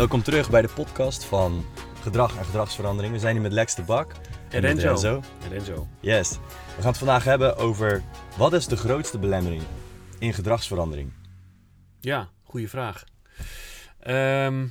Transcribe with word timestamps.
Welkom 0.00 0.22
terug 0.22 0.50
bij 0.50 0.62
de 0.62 0.68
podcast 0.68 1.24
van 1.24 1.64
Gedrag 2.02 2.38
en 2.38 2.44
Gedragsverandering. 2.44 3.12
We 3.12 3.20
zijn 3.20 3.32
hier 3.32 3.42
met 3.42 3.52
Lex 3.52 3.74
de 3.74 3.82
Bak 3.82 4.12
En 4.12 4.62
met 4.62 4.78
Renzo. 4.78 5.20
En 5.42 5.48
Renzo. 5.50 5.88
Yes. 6.00 6.30
We 6.76 6.82
gaan 6.82 6.88
het 6.88 6.98
vandaag 6.98 7.24
hebben 7.24 7.56
over 7.56 8.02
wat 8.36 8.52
is 8.52 8.66
de 8.66 8.76
grootste 8.76 9.18
belemmering 9.18 9.62
in 10.18 10.34
gedragsverandering? 10.34 11.12
Ja, 11.98 12.28
goede 12.42 12.68
vraag. 12.68 13.04
Ehm, 13.98 14.66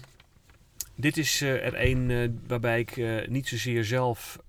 dit 0.96 1.18
is 1.18 1.42
eh, 1.42 1.66
er 1.66 1.74
een 1.76 2.12
eh, 2.12 2.48
waarbij 2.48 2.80
ik 2.80 2.98
eh, 2.98 3.28
niet 3.28 3.48
zozeer 3.48 3.86
zelf. 3.86 4.40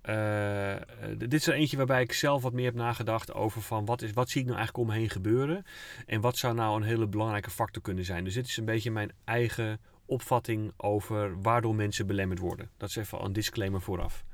dit 1.16 1.34
is 1.34 1.46
er 1.46 1.54
eentje 1.54 1.76
waarbij 1.76 2.02
ik 2.02 2.12
zelf 2.12 2.42
wat 2.42 2.52
meer 2.52 2.64
heb 2.64 2.74
nagedacht 2.74 3.32
over 3.34 3.62
van 3.62 3.84
wat, 3.84 4.02
is, 4.02 4.12
wat 4.12 4.30
zie 4.30 4.40
ik 4.40 4.46
nou 4.46 4.58
eigenlijk 4.58 4.88
om 4.88 4.94
me 4.94 5.00
heen 5.00 5.10
gebeuren. 5.10 5.64
En 6.06 6.20
wat 6.20 6.36
zou 6.36 6.54
nou 6.54 6.76
een 6.76 6.86
hele 6.86 7.06
belangrijke 7.06 7.50
factor 7.50 7.82
kunnen 7.82 8.04
zijn. 8.04 8.24
Dus 8.24 8.34
dit 8.34 8.46
is 8.46 8.56
een 8.56 8.64
beetje 8.64 8.90
mijn 8.90 9.12
eigen 9.24 9.80
opvatting 10.10 10.72
over 10.76 11.40
waardoor 11.42 11.74
mensen 11.74 12.06
belemmerd 12.06 12.40
worden. 12.40 12.70
Dat 12.76 12.88
is 12.88 12.96
even 12.96 13.18
al 13.18 13.24
een 13.24 13.32
disclaimer 13.32 13.80
vooraf. 13.80 14.24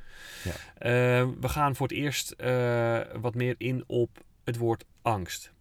Ja. 0.45 0.51
Eh, 0.79 1.29
we 1.41 1.49
gaan 1.49 1.77
voor 1.77 1.89
het 1.89 1.97
eerst 1.97 2.30
eh, 2.30 3.01
wat 3.21 3.35
meer 3.35 3.55
in 3.59 3.85
op 3.87 4.25
het 4.45 4.57
woord 4.57 4.85
angst. 5.02 5.52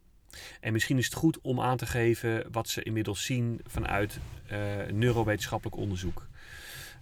En 0.59 0.73
misschien 0.73 0.97
is 0.97 1.05
het 1.05 1.13
goed 1.13 1.41
om 1.41 1.61
aan 1.61 1.77
te 1.77 1.85
geven 1.85 2.47
wat 2.51 2.69
ze 2.69 2.83
inmiddels 2.83 3.25
zien 3.25 3.61
vanuit 3.67 4.19
eh, 4.47 4.59
neurowetenschappelijk 4.91 5.77
onderzoek. 5.77 6.27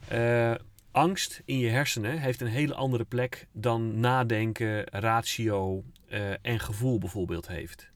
Eh, 0.07 0.53
angst 0.91 1.41
in 1.45 1.57
je 1.57 1.69
hersenen 1.69 2.19
heeft 2.19 2.41
een 2.41 2.47
hele 2.47 2.73
andere 2.73 3.03
plek 3.03 3.47
dan 3.51 3.99
nadenken, 3.99 4.83
ratio 4.89 5.83
en 6.41 6.59
gevoel 6.59 6.99
bijvoorbeeld 6.99 7.47
heeft. 7.47 7.91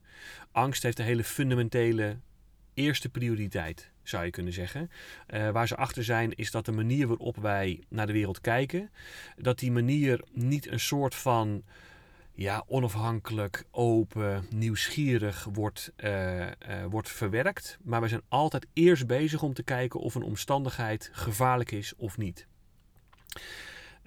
Angst 0.52 0.82
heeft 0.82 0.98
een 0.98 1.04
hele 1.04 1.24
fundamentele 1.24 2.16
eerste 2.78 3.08
prioriteit, 3.08 3.90
zou 4.02 4.24
je 4.24 4.30
kunnen 4.30 4.52
zeggen. 4.52 4.90
Eh, 5.26 5.50
waar 5.50 5.68
ze 5.68 5.76
achter 5.76 6.04
zijn 6.04 6.34
is 6.34 6.50
dat 6.50 6.64
de 6.64 6.72
manier 6.72 7.06
waarop 7.06 7.36
wij 7.36 7.82
naar 7.88 8.06
de 8.06 8.12
wereld 8.12 8.40
kijken, 8.40 8.90
dat 9.36 9.58
die 9.58 9.72
manier 9.72 10.20
niet 10.32 10.70
een 10.70 10.80
soort 10.80 11.14
van 11.14 11.62
ja, 12.32 12.64
onafhankelijk, 12.66 13.64
open, 13.70 14.46
nieuwsgierig 14.50 15.48
wordt, 15.52 15.92
eh, 15.96 16.46
eh, 16.46 16.52
wordt 16.90 17.08
verwerkt. 17.08 17.78
Maar 17.82 18.00
we 18.00 18.08
zijn 18.08 18.22
altijd 18.28 18.66
eerst 18.72 19.06
bezig 19.06 19.42
om 19.42 19.54
te 19.54 19.62
kijken 19.62 20.00
of 20.00 20.14
een 20.14 20.22
omstandigheid 20.22 21.10
gevaarlijk 21.12 21.70
is 21.70 21.94
of 21.96 22.16
niet. 22.16 22.46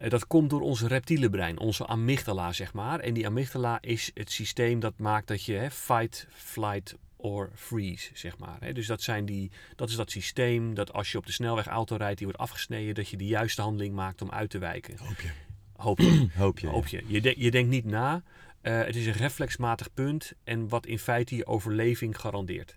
Dat 0.08 0.27
komt 0.27 0.49
door 0.49 0.61
ons 0.61 0.81
reptiele 0.81 1.30
brein, 1.30 1.59
onze 1.59 1.88
amygdala, 1.88 2.52
zeg 2.52 2.73
maar. 2.73 2.99
En 2.99 3.14
die 3.14 3.25
amygdala 3.25 3.77
is 3.81 4.11
het 4.14 4.31
systeem 4.31 4.80
dat 4.80 4.97
maakt 4.97 5.27
dat 5.27 5.44
je 5.44 5.72
fight, 5.72 6.27
flight 6.30 6.95
or 7.22 7.50
freeze, 7.55 8.09
zeg 8.14 8.38
maar. 8.38 8.73
Dus 8.73 8.88
dat, 8.88 9.02
zijn 9.02 9.25
die, 9.25 9.52
dat 9.75 9.89
is 9.89 9.95
dat 9.95 10.11
systeem 10.11 10.73
dat 10.73 10.94
als 10.94 11.11
je 11.11 11.17
op 11.17 11.25
de 11.25 11.31
snelweg 11.31 11.67
auto 11.67 11.95
rijdt, 11.95 12.17
die 12.17 12.27
wordt 12.27 12.41
afgesneden, 12.41 12.95
dat 12.95 13.09
je 13.09 13.17
de 13.17 13.25
juiste 13.25 13.61
handeling 13.61 13.95
maakt 13.95 14.22
om 14.22 14.31
uit 14.31 14.50
te 14.50 14.58
wijken. 14.58 14.97
Hoop 14.97 15.19
je. 15.19 15.30
Hoop 15.75 15.99
je. 15.99 16.27
Hoop 16.44 16.59
je. 16.59 16.67
Hoop 16.67 16.88
je. 16.88 17.03
Je, 17.08 17.22
de- 17.22 17.36
je 17.38 17.52
denkt 17.52 17.69
niet 17.69 17.86
na. 17.86 18.23
Eh, 18.61 18.83
het 18.83 18.95
is 18.95 19.05
een 19.05 19.14
reflexmatig 19.14 19.94
punt 19.94 20.33
en 20.44 20.67
wat 20.67 20.86
in 20.86 20.99
feite 20.99 21.36
je 21.36 21.45
overleving 21.45 22.19
garandeert. 22.19 22.75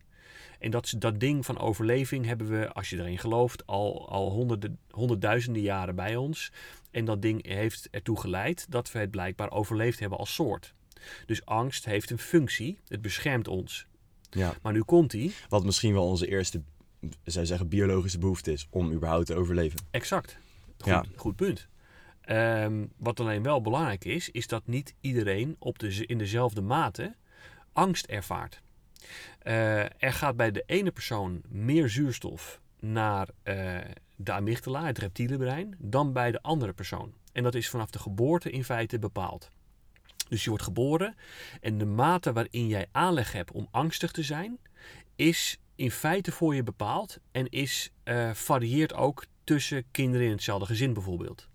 En 0.58 0.70
dat, 0.70 0.94
dat 0.98 1.20
ding 1.20 1.44
van 1.44 1.58
overleving 1.58 2.26
hebben 2.26 2.48
we, 2.48 2.72
als 2.72 2.90
je 2.90 2.98
erin 2.98 3.18
gelooft, 3.18 3.66
al, 3.66 4.08
al 4.08 4.30
honderden, 4.30 4.78
honderdduizenden 4.90 5.62
jaren 5.62 5.94
bij 5.94 6.16
ons. 6.16 6.52
En 6.90 7.04
dat 7.04 7.22
ding 7.22 7.46
heeft 7.46 7.88
ertoe 7.90 8.20
geleid 8.20 8.66
dat 8.68 8.92
we 8.92 8.98
het 8.98 9.10
blijkbaar 9.10 9.50
overleefd 9.50 9.98
hebben 10.00 10.18
als 10.18 10.34
soort. 10.34 10.74
Dus 11.26 11.44
angst 11.44 11.84
heeft 11.84 12.10
een 12.10 12.18
functie, 12.18 12.78
het 12.88 13.02
beschermt 13.02 13.48
ons. 13.48 13.86
Ja. 14.34 14.54
Maar 14.62 14.72
nu 14.72 14.82
komt 14.82 15.10
die, 15.10 15.34
Wat 15.48 15.64
misschien 15.64 15.92
wel 15.92 16.06
onze 16.06 16.26
eerste, 16.28 16.62
zou 17.24 17.46
zeggen, 17.46 17.68
biologische 17.68 18.18
behoefte 18.18 18.52
is 18.52 18.66
om 18.70 18.92
überhaupt 18.92 19.26
te 19.26 19.34
overleven. 19.34 19.78
Exact. 19.90 20.38
Goed, 20.78 20.86
Ja. 20.86 21.04
goed 21.16 21.36
punt. 21.36 21.68
Ehm, 22.20 22.84
wat 22.96 23.20
alleen 23.20 23.42
wel 23.42 23.60
belangrijk 23.60 24.04
is, 24.04 24.30
is 24.30 24.46
dat 24.46 24.66
niet 24.66 24.94
iedereen 25.00 25.56
op 25.58 25.78
de, 25.78 26.06
in 26.06 26.18
dezelfde 26.18 26.60
mate 26.60 27.14
angst 27.72 28.06
ervaart. 28.06 28.62
Eh, 29.38 29.78
er 30.02 30.12
gaat 30.12 30.36
bij 30.36 30.50
de 30.50 30.62
ene 30.66 30.90
persoon 30.90 31.42
meer 31.48 31.88
zuurstof 31.88 32.60
naar 32.80 33.28
eh, 33.42 33.78
de 34.16 34.32
amygdala, 34.32 34.86
het 34.86 34.98
reptiele 34.98 35.36
brein, 35.36 35.74
dan 35.78 36.12
bij 36.12 36.30
de 36.30 36.42
andere 36.42 36.72
persoon. 36.72 37.12
En 37.32 37.42
dat 37.42 37.54
is 37.54 37.68
vanaf 37.68 37.90
de 37.90 37.98
geboorte 37.98 38.50
in 38.50 38.64
feite 38.64 38.98
bepaald. 38.98 39.50
Dus 40.28 40.42
je 40.44 40.48
wordt 40.48 40.64
geboren 40.64 41.16
en 41.60 41.78
de 41.78 41.84
mate 41.84 42.32
waarin 42.32 42.66
jij 42.66 42.86
aanleg 42.92 43.32
hebt 43.32 43.52
om 43.52 43.68
angstig 43.70 44.10
te 44.10 44.22
zijn, 44.22 44.58
is 45.16 45.58
in 45.74 45.90
feite 45.90 46.32
voor 46.32 46.54
je 46.54 46.62
bepaald 46.62 47.18
en 47.32 47.48
is, 47.48 47.90
eh, 48.02 48.30
varieert 48.34 48.94
ook 48.94 49.24
tussen 49.44 49.84
kinderen 49.90 50.26
in 50.26 50.32
hetzelfde 50.32 50.66
gezin 50.66 50.92
bijvoorbeeld. 50.92 51.48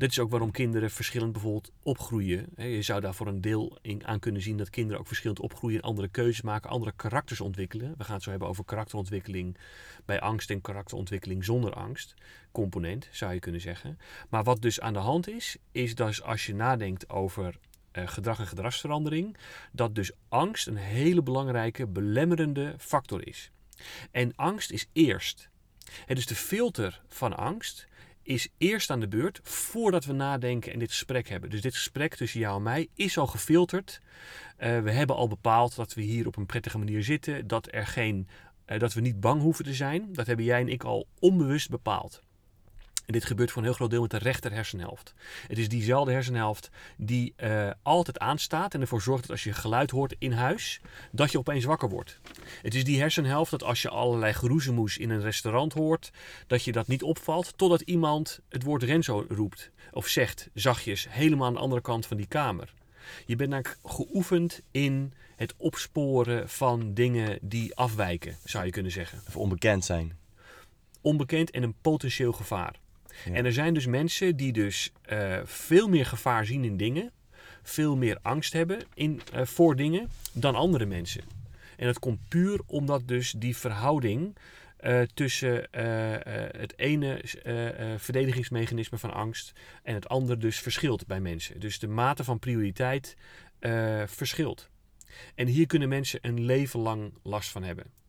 Dit 0.00 0.10
is 0.10 0.18
ook 0.18 0.30
waarom 0.30 0.50
kinderen 0.50 0.90
verschillend 0.90 1.32
bijvoorbeeld 1.32 1.72
opgroeien. 1.82 2.46
Je 2.56 2.82
zou 2.82 3.00
daar 3.00 3.14
voor 3.14 3.26
een 3.26 3.40
deel 3.40 3.78
aan 4.02 4.18
kunnen 4.18 4.42
zien 4.42 4.56
dat 4.56 4.70
kinderen 4.70 5.00
ook 5.00 5.06
verschillend 5.06 5.40
opgroeien, 5.40 5.80
andere 5.80 6.08
keuzes 6.08 6.42
maken, 6.42 6.70
andere 6.70 6.92
karakters 6.96 7.40
ontwikkelen. 7.40 7.94
We 7.98 8.04
gaan 8.04 8.14
het 8.14 8.22
zo 8.22 8.30
hebben 8.30 8.48
over 8.48 8.64
karakterontwikkeling 8.64 9.56
bij 10.04 10.20
angst 10.20 10.50
en 10.50 10.60
karakterontwikkeling 10.60 11.44
zonder 11.44 11.72
angst. 11.72 12.14
Component 12.52 13.08
zou 13.10 13.32
je 13.32 13.38
kunnen 13.38 13.60
zeggen. 13.60 13.98
Maar 14.28 14.44
wat 14.44 14.62
dus 14.62 14.80
aan 14.80 14.92
de 14.92 14.98
hand 14.98 15.28
is, 15.28 15.56
is 15.72 15.94
dat 15.94 16.22
als 16.22 16.46
je 16.46 16.54
nadenkt 16.54 17.10
over 17.10 17.58
eh, 17.90 18.08
gedrag 18.08 18.38
en 18.38 18.46
gedragsverandering, 18.46 19.36
dat 19.72 19.94
dus 19.94 20.12
angst 20.28 20.66
een 20.66 20.76
hele 20.76 21.22
belangrijke 21.22 21.86
belemmerende 21.86 22.74
factor 22.78 23.26
is. 23.26 23.50
En 24.10 24.32
angst 24.36 24.70
is 24.70 24.88
eerst. 24.92 25.48
Hè, 26.06 26.14
dus 26.14 26.26
de 26.26 26.34
filter 26.34 27.02
van 27.08 27.36
angst 27.36 27.88
is 28.22 28.48
eerst 28.58 28.90
aan 28.90 29.00
de 29.00 29.08
beurt 29.08 29.40
voordat 29.42 30.04
we 30.04 30.12
nadenken 30.12 30.72
en 30.72 30.78
dit 30.78 30.90
gesprek 30.90 31.28
hebben. 31.28 31.50
Dus 31.50 31.60
dit 31.60 31.74
gesprek 31.74 32.14
tussen 32.14 32.40
jou 32.40 32.56
en 32.56 32.62
mij 32.62 32.88
is 32.94 33.18
al 33.18 33.26
gefilterd. 33.26 34.00
Eh, 34.56 34.80
we 34.80 34.90
hebben 34.90 35.16
al 35.16 35.28
bepaald 35.28 35.76
dat 35.76 35.94
we 35.94 36.02
hier 36.02 36.26
op 36.26 36.36
een 36.36 36.46
prettige 36.46 36.78
manier 36.78 37.02
zitten, 37.02 37.46
dat, 37.46 37.68
er 37.70 37.86
geen, 37.86 38.28
eh, 38.64 38.78
dat 38.78 38.92
we 38.92 39.00
niet 39.00 39.20
bang 39.20 39.40
hoeven 39.40 39.64
te 39.64 39.74
zijn. 39.74 40.12
Dat 40.12 40.26
hebben 40.26 40.44
jij 40.44 40.60
en 40.60 40.68
ik 40.68 40.84
al 40.84 41.06
onbewust 41.18 41.70
bepaald. 41.70 42.22
En 43.10 43.16
dit 43.16 43.24
gebeurt 43.24 43.50
voor 43.50 43.58
een 43.58 43.68
heel 43.68 43.76
groot 43.76 43.90
deel 43.90 44.00
met 44.00 44.10
de 44.10 44.18
rechter 44.18 44.52
hersenhelft. 44.52 45.14
Het 45.46 45.58
is 45.58 45.68
diezelfde 45.68 46.12
hersenhelft 46.12 46.70
die 46.96 47.32
eh, 47.36 47.70
altijd 47.82 48.18
aanstaat 48.18 48.74
en 48.74 48.80
ervoor 48.80 49.02
zorgt 49.02 49.22
dat 49.22 49.30
als 49.30 49.44
je 49.44 49.52
geluid 49.52 49.90
hoort 49.90 50.14
in 50.18 50.32
huis, 50.32 50.80
dat 51.12 51.32
je 51.32 51.38
opeens 51.38 51.64
wakker 51.64 51.88
wordt. 51.88 52.20
Het 52.62 52.74
is 52.74 52.84
die 52.84 53.00
hersenhelft 53.00 53.50
dat 53.50 53.62
als 53.62 53.82
je 53.82 53.88
allerlei 53.88 54.32
geroezemoes 54.32 54.98
in 54.98 55.10
een 55.10 55.20
restaurant 55.20 55.72
hoort, 55.72 56.10
dat 56.46 56.64
je 56.64 56.72
dat 56.72 56.86
niet 56.86 57.02
opvalt 57.02 57.52
totdat 57.56 57.80
iemand 57.80 58.40
het 58.48 58.62
woord 58.62 58.82
Renzo 58.82 59.24
roept 59.28 59.70
of 59.92 60.06
zegt 60.06 60.50
zachtjes 60.54 61.06
helemaal 61.08 61.46
aan 61.46 61.54
de 61.54 61.60
andere 61.60 61.80
kant 61.80 62.06
van 62.06 62.16
die 62.16 62.26
kamer. 62.26 62.74
Je 63.26 63.36
bent 63.36 63.50
namelijk 63.50 63.78
geoefend 63.84 64.60
in 64.70 65.12
het 65.36 65.54
opsporen 65.56 66.48
van 66.48 66.94
dingen 66.94 67.38
die 67.42 67.74
afwijken, 67.76 68.36
zou 68.44 68.64
je 68.64 68.70
kunnen 68.70 68.92
zeggen 68.92 69.22
Of 69.26 69.36
onbekend 69.36 69.84
zijn. 69.84 70.18
onbekend 71.00 71.50
en 71.50 71.62
een 71.62 71.74
potentieel 71.80 72.32
gevaar. 72.32 72.79
En 73.32 73.44
er 73.44 73.52
zijn 73.52 73.74
dus 73.74 73.86
mensen 73.86 74.36
die 74.36 74.52
dus 74.52 74.92
eh, 75.02 75.40
veel 75.44 75.88
meer 75.88 76.06
gevaar 76.06 76.46
zien 76.46 76.64
in 76.64 76.76
dingen, 76.76 77.10
veel 77.62 77.96
meer 77.96 78.18
angst 78.22 78.52
hebben 78.52 78.78
in, 78.94 79.20
eh, 79.32 79.44
voor 79.44 79.76
dingen 79.76 80.10
dan 80.32 80.54
andere 80.54 80.86
mensen. 80.86 81.22
En 81.76 81.86
dat 81.86 81.98
komt 81.98 82.28
puur 82.28 82.60
omdat 82.66 83.08
dus 83.08 83.34
die 83.36 83.56
verhouding 83.56 84.36
eh, 84.76 85.02
tussen 85.14 85.68
het 86.56 86.78
ene 86.78 87.20
verdedigingsmechanisme 87.96 88.98
van 88.98 89.12
angst 89.12 89.52
en 89.82 89.94
het 89.94 90.08
andere 90.08 90.38
dus 90.38 90.60
verschilt 90.60 91.06
bij 91.06 91.20
mensen. 91.20 91.60
Dus 91.60 91.78
de 91.78 91.88
mate 91.88 92.24
van 92.24 92.38
prioriteit 92.38 93.16
verschilt. 94.06 94.68
En 95.34 95.46
hier 95.46 95.66
kunnen 95.66 95.88
mensen 95.88 96.18
een 96.22 96.44
leven 96.44 96.80
lang 96.80 97.12
last 97.22 97.50
van 97.50 97.62
hebben. 97.62 97.99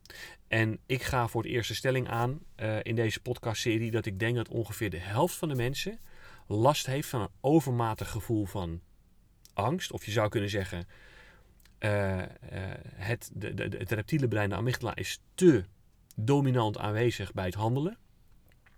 En 0.48 0.78
ik 0.86 1.02
ga 1.02 1.28
voor 1.28 1.42
de 1.42 1.48
eerste 1.48 1.74
stelling 1.74 2.08
aan 2.08 2.40
eh, 2.54 2.78
in 2.82 2.94
deze 2.94 3.20
podcastserie 3.20 3.90
dat 3.90 4.06
ik 4.06 4.18
denk 4.18 4.36
dat 4.36 4.48
ongeveer 4.48 4.90
de 4.90 4.98
helft 4.98 5.34
van 5.34 5.48
de 5.48 5.54
mensen 5.54 5.98
last 6.46 6.86
heeft 6.86 7.08
van 7.08 7.20
een 7.20 7.28
overmatig 7.40 8.10
gevoel 8.10 8.44
van 8.44 8.80
angst. 9.54 9.92
Of 9.92 10.04
je 10.04 10.10
zou 10.10 10.28
kunnen 10.28 10.50
zeggen, 10.50 10.86
eh, 11.78 12.20
eh, 12.20 12.28
het, 12.94 13.30
de, 13.34 13.54
de, 13.54 13.76
het 13.78 13.92
reptiele 13.92 14.28
brein, 14.28 14.48
de 14.48 14.54
amygdala, 14.54 14.96
is 14.96 15.20
te 15.34 15.64
dominant 16.16 16.78
aanwezig 16.78 17.32
bij 17.32 17.44
het 17.44 17.54
handelen. 17.54 17.98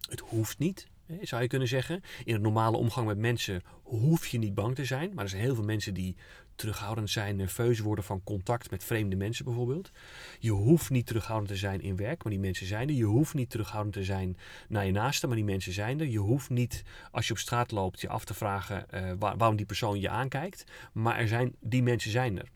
Het 0.08 0.20
hoeft 0.20 0.58
niet, 0.58 0.88
zou 1.20 1.42
je 1.42 1.48
kunnen 1.48 1.68
zeggen. 1.68 2.00
In 2.24 2.32
het 2.32 2.42
normale 2.42 2.76
omgang 2.76 3.06
met 3.06 3.18
mensen 3.18 3.62
hoef 3.82 4.26
je 4.26 4.38
niet 4.38 4.54
bang 4.54 4.74
te 4.74 4.84
zijn. 4.84 5.10
Maar 5.14 5.24
er 5.24 5.30
zijn 5.30 5.42
heel 5.42 5.54
veel 5.54 5.64
mensen 5.64 5.94
die 5.94 6.16
terughoudend 6.56 7.10
zijn, 7.10 7.36
nerveus 7.36 7.78
worden 7.78 8.04
van 8.04 8.22
contact 8.24 8.70
met 8.70 8.84
vreemde 8.84 9.16
mensen 9.16 9.44
bijvoorbeeld. 9.44 9.90
Je 10.38 10.50
hoeft 10.50 10.90
niet 10.90 11.06
terughoudend 11.06 11.48
te 11.50 11.56
zijn 11.56 11.80
in 11.80 11.96
werk, 11.96 12.22
maar 12.22 12.32
die 12.32 12.40
mensen 12.40 12.66
zijn 12.66 12.88
er. 12.88 12.94
Je 12.94 13.04
hoeft 13.04 13.34
niet 13.34 13.50
terughoudend 13.50 13.94
te 13.94 14.04
zijn 14.04 14.36
naar 14.68 14.86
je 14.86 14.92
naasten, 14.92 15.28
maar 15.28 15.36
die 15.36 15.46
mensen 15.46 15.72
zijn 15.72 16.00
er. 16.00 16.06
Je 16.06 16.18
hoeft 16.18 16.50
niet, 16.50 16.82
als 17.10 17.26
je 17.26 17.32
op 17.32 17.38
straat 17.38 17.70
loopt, 17.70 18.00
je 18.00 18.08
af 18.08 18.24
te 18.24 18.34
vragen 18.34 18.90
eh, 18.90 19.12
waar- 19.18 19.36
waarom 19.36 19.56
die 19.56 19.66
persoon 19.66 20.00
je 20.00 20.08
aankijkt. 20.08 20.64
Maar 20.92 21.18
er 21.18 21.28
zijn, 21.28 21.54
die 21.60 21.82
mensen 21.82 22.10
zijn 22.10 22.38
er. 22.38 22.48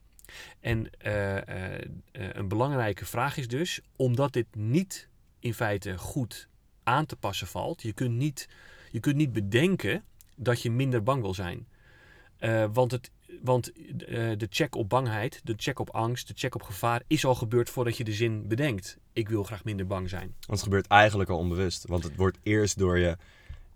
En 0.61 0.91
eh, 0.99 1.77
eh, 1.77 1.85
een 2.12 2.49
belangrijke 2.49 3.05
vraag 3.05 3.37
is 3.37 3.49
dus, 3.49 3.81
omdat 3.97 4.33
dit 4.33 4.47
niet 4.55 5.09
in 5.39 5.55
feite 5.55 5.99
goed 5.99 6.49
aan 6.88 7.06
te 7.06 7.17
passen 7.17 7.46
valt. 7.46 7.82
Je 7.82 7.93
kunt 7.93 8.14
niet, 8.14 8.49
je 8.90 9.00
kunt 9.00 9.17
niet 9.17 9.32
bedenken 9.32 10.05
dat 10.37 10.62
je 10.62 10.70
minder 10.70 11.02
bang 11.02 11.23
wil 11.23 11.35
zijn. 11.35 11.67
Eh, 12.38 12.64
want 12.73 12.90
het, 12.90 13.11
want 13.43 13.73
eh, 13.73 13.76
de 14.37 14.46
check 14.50 14.75
op 14.75 14.88
bangheid, 14.88 15.40
de 15.44 15.55
check 15.56 15.79
op 15.79 15.90
angst, 15.90 16.29
de 16.29 16.35
check 16.37 16.55
op 16.55 16.62
gevaar 16.62 17.02
is 17.06 17.25
al 17.25 17.35
gebeurd 17.35 17.70
voordat 17.70 17.96
je 17.96 18.05
de 18.05 18.12
zin 18.12 18.49
bedenkt. 18.49 18.99
Ik 19.12 19.29
wil 19.29 19.43
graag 19.44 19.64
minder 19.64 19.87
bang 19.87 20.08
zijn. 20.08 20.35
Want 20.38 20.50
het 20.50 20.62
gebeurt 20.62 20.87
eigenlijk 20.87 21.31
al 21.31 21.38
onbewust. 21.38 21.87
Want 21.87 22.05
het 22.05 22.17
wordt 22.17 22.38
eerst 22.43 22.79
door 22.79 22.99
je, 22.99 23.17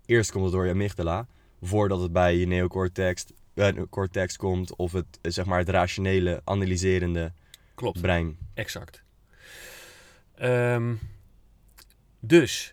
eerst 0.05 0.31
komt 0.31 0.43
het 0.43 0.53
door 0.53 0.65
je 0.65 0.71
amygdala, 0.71 1.27
voordat 1.61 2.01
het 2.01 2.11
bij 2.11 2.37
je 2.37 2.45
neocortex 2.45 3.25
eh, 3.53 3.81
cortex 3.89 4.37
komt 4.37 4.75
of 4.75 4.91
het, 4.91 5.19
zeg 5.21 5.45
maar, 5.45 5.59
het 5.59 5.69
rationele, 5.69 6.41
analyserende 6.43 7.31
Klopt. 7.75 8.01
brein. 8.01 8.37
Exact. 8.53 9.03
Ehm, 10.35 10.93
dus, 12.19 12.72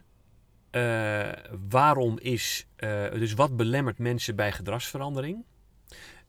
waarom 1.69 2.19
is, 2.19 2.67
eh, 2.77 3.11
dus 3.13 3.35
wat 3.35 3.57
belemmert 3.57 3.99
mensen 3.99 4.37
bij 4.37 4.53
gedragsverandering? 4.53 5.45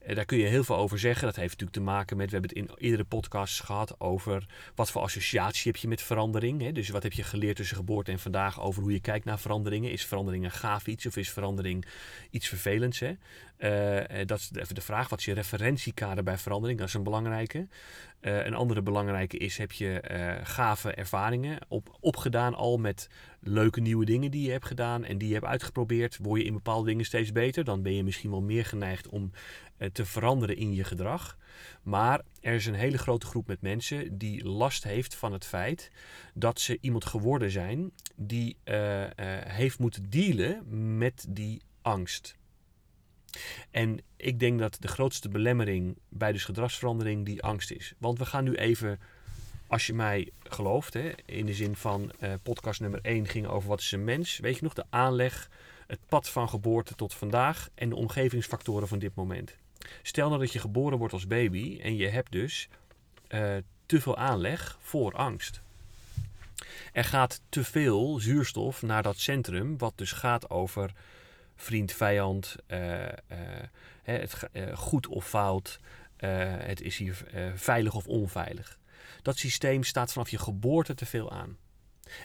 Eh, 0.01 0.15
daar 0.15 0.25
kun 0.25 0.38
je 0.38 0.45
heel 0.45 0.63
veel 0.63 0.77
over 0.77 1.00
zeggen. 1.00 1.25
Dat 1.25 1.36
heeft 1.36 1.51
natuurlijk 1.51 1.77
te 1.77 1.83
maken 1.83 2.18
met, 2.18 2.25
we 2.25 2.31
hebben 2.31 2.50
het 2.50 2.69
in 2.69 2.75
eerdere 2.77 3.03
podcasts 3.03 3.59
gehad 3.59 4.00
over 4.00 4.45
wat 4.75 4.92
voor 4.92 5.01
associatie 5.01 5.71
heb 5.71 5.81
je 5.81 5.88
met 5.88 6.01
verandering. 6.01 6.62
Hè? 6.62 6.71
Dus 6.71 6.89
wat 6.89 7.03
heb 7.03 7.13
je 7.13 7.24
geleerd 7.24 7.56
tussen 7.56 7.77
geboorte 7.77 8.12
en 8.12 8.19
vandaag 8.19 8.62
over 8.62 8.81
hoe 8.81 8.92
je 8.92 9.00
kijkt 9.00 9.25
naar 9.25 9.39
veranderingen. 9.39 9.92
Is 9.92 10.06
verandering 10.06 10.44
een 10.44 10.51
gaaf 10.51 10.88
iets 10.88 11.06
of 11.06 11.18
is 11.18 11.30
verandering 11.30 11.86
iets 12.30 12.48
vervelends? 12.48 13.00
Hè? 13.00 13.13
Eh, 13.57 14.19
eh, 14.19 14.27
dat 14.27 14.39
is 14.39 14.51
even 14.53 14.75
de 14.75 14.81
vraag. 14.81 15.09
Wat 15.09 15.19
is 15.19 15.25
je 15.25 15.33
referentiekader 15.33 16.24
bij 16.24 16.38
verandering? 16.38 16.80
Dat 16.80 16.88
is 16.88 16.94
een 16.94 17.03
belangrijke. 17.03 17.68
Eh, 18.21 18.45
een 18.45 18.53
andere 18.53 18.81
belangrijke 18.81 19.38
is, 19.38 19.57
heb 19.57 19.71
je 19.71 20.00
eh, 20.00 20.36
gave 20.44 20.94
ervaringen 20.94 21.57
op, 21.68 21.98
opgedaan 22.00 22.56
al 22.56 22.77
met 22.77 23.09
leuke 23.39 23.81
nieuwe 23.81 24.06
dingen 24.06 24.31
die 24.31 24.45
je 24.45 24.51
hebt 24.51 24.65
gedaan 24.65 25.03
en 25.03 25.18
die 25.18 25.27
je 25.27 25.33
hebt 25.33 25.45
uitgeprobeerd? 25.45 26.18
Word 26.21 26.42
je 26.42 26.48
in 26.48 26.53
bepaalde 26.53 26.88
dingen 26.88 27.06
steeds 27.06 27.31
beter? 27.31 27.63
Dan 27.63 27.81
ben 27.81 27.94
je 27.94 28.03
misschien 28.03 28.30
wel 28.30 28.42
meer 28.42 28.65
geneigd 28.65 29.09
om 29.09 29.31
te 29.92 30.06
veranderen 30.06 30.57
in 30.57 30.74
je 30.74 30.83
gedrag. 30.83 31.38
Maar 31.81 32.22
er 32.42 32.54
is 32.54 32.66
een 32.66 32.74
hele 32.74 32.98
grote 32.98 33.25
groep 33.25 33.48
met 33.48 33.62
mensen 33.62 34.18
die 34.18 34.45
last 34.48 34.83
heeft 34.83 35.16
van 35.16 35.33
het 35.33 35.45
feit 35.45 35.92
dat 36.33 36.60
ze 36.60 36.78
iemand 36.81 37.06
geworden 37.06 37.51
zijn 37.51 37.92
die 38.16 38.57
eh, 38.63 39.04
eh, 39.04 39.12
heeft 39.45 39.80
moeten 39.80 40.10
dealen 40.10 40.63
met 40.98 41.25
die 41.30 41.62
angst. 41.81 42.36
En 43.72 44.00
ik 44.18 44.39
denk 44.39 44.60
dat 44.60 44.78
de 44.80 44.88
grootste 44.88 45.30
belemmering 45.30 45.98
bij 46.10 46.31
dus 46.31 46.44
gedragsverandering 46.44 47.25
die 47.25 47.44
angst 47.44 47.72
is. 47.72 47.94
Want 47.98 48.18
we 48.18 48.25
gaan 48.25 48.44
nu 48.44 48.56
even, 48.56 49.00
als 49.68 49.88
je 49.88 49.94
mij 49.94 50.31
gelooft, 50.44 50.94
hè, 50.94 51.12
in 51.25 51.45
de 51.45 51.54
zin 51.54 51.75
van 51.75 52.12
eh, 52.19 52.34
podcast 52.44 52.80
nummer 52.80 53.00
1 53.01 53.27
ging 53.27 53.48
over 53.48 53.69
wat 53.69 53.80
is 53.80 53.92
een 53.92 54.04
mens. 54.04 54.38
Weet 54.38 54.56
je 54.56 54.63
nog, 54.63 54.74
de 54.74 54.86
aanleg, 54.89 55.50
het 55.88 56.00
pad 56.07 56.30
van 56.30 56.50
geboorte 56.50 56.95
tot 56.95 57.13
vandaag 57.13 57.69
en 57.75 57.89
de 57.89 57.95
omgevingsfactoren 57.95 58.88
van 58.88 59.00
dit 59.00 59.16
moment. 59.16 59.57
Stel 60.01 60.28
nou 60.28 60.39
dat 60.42 60.51
je 60.51 60.60
geboren 60.60 60.98
wordt 60.98 61.13
als 61.13 61.28
baby 61.28 61.80
en 61.81 61.95
je 61.95 62.07
hebt 62.07 62.31
dus 62.31 62.69
eh, 63.28 63.56
te 63.86 64.01
veel 64.01 64.18
aanleg 64.18 64.78
voor 64.81 65.13
angst. 65.13 65.62
Er 66.94 67.04
gaat 67.04 67.42
te 67.50 67.63
veel 67.63 68.19
zuurstof 68.19 68.81
naar 68.81 69.04
dat 69.04 69.19
centrum, 69.19 69.78
wat 69.78 69.94
dus 69.95 70.12
gaat 70.12 70.50
over 70.50 70.92
vriend, 71.56 71.92
vijand, 71.92 72.56
eh, 72.68 73.07
eh, 73.07 73.13
het, 74.04 74.50
goed 74.74 75.07
of 75.07 75.28
fout, 75.28 75.80
het 76.18 76.81
is 76.81 76.98
hier 76.98 77.25
veilig 77.56 77.94
of 77.94 78.07
onveilig. 78.07 78.80
Dat 79.22 79.38
systeem 79.38 79.84
staat 79.84 80.12
vanaf 80.12 80.30
je 80.30 80.38
geboorte 80.38 80.94
te 80.94 81.06
veel 81.06 81.31
aan. 81.31 81.57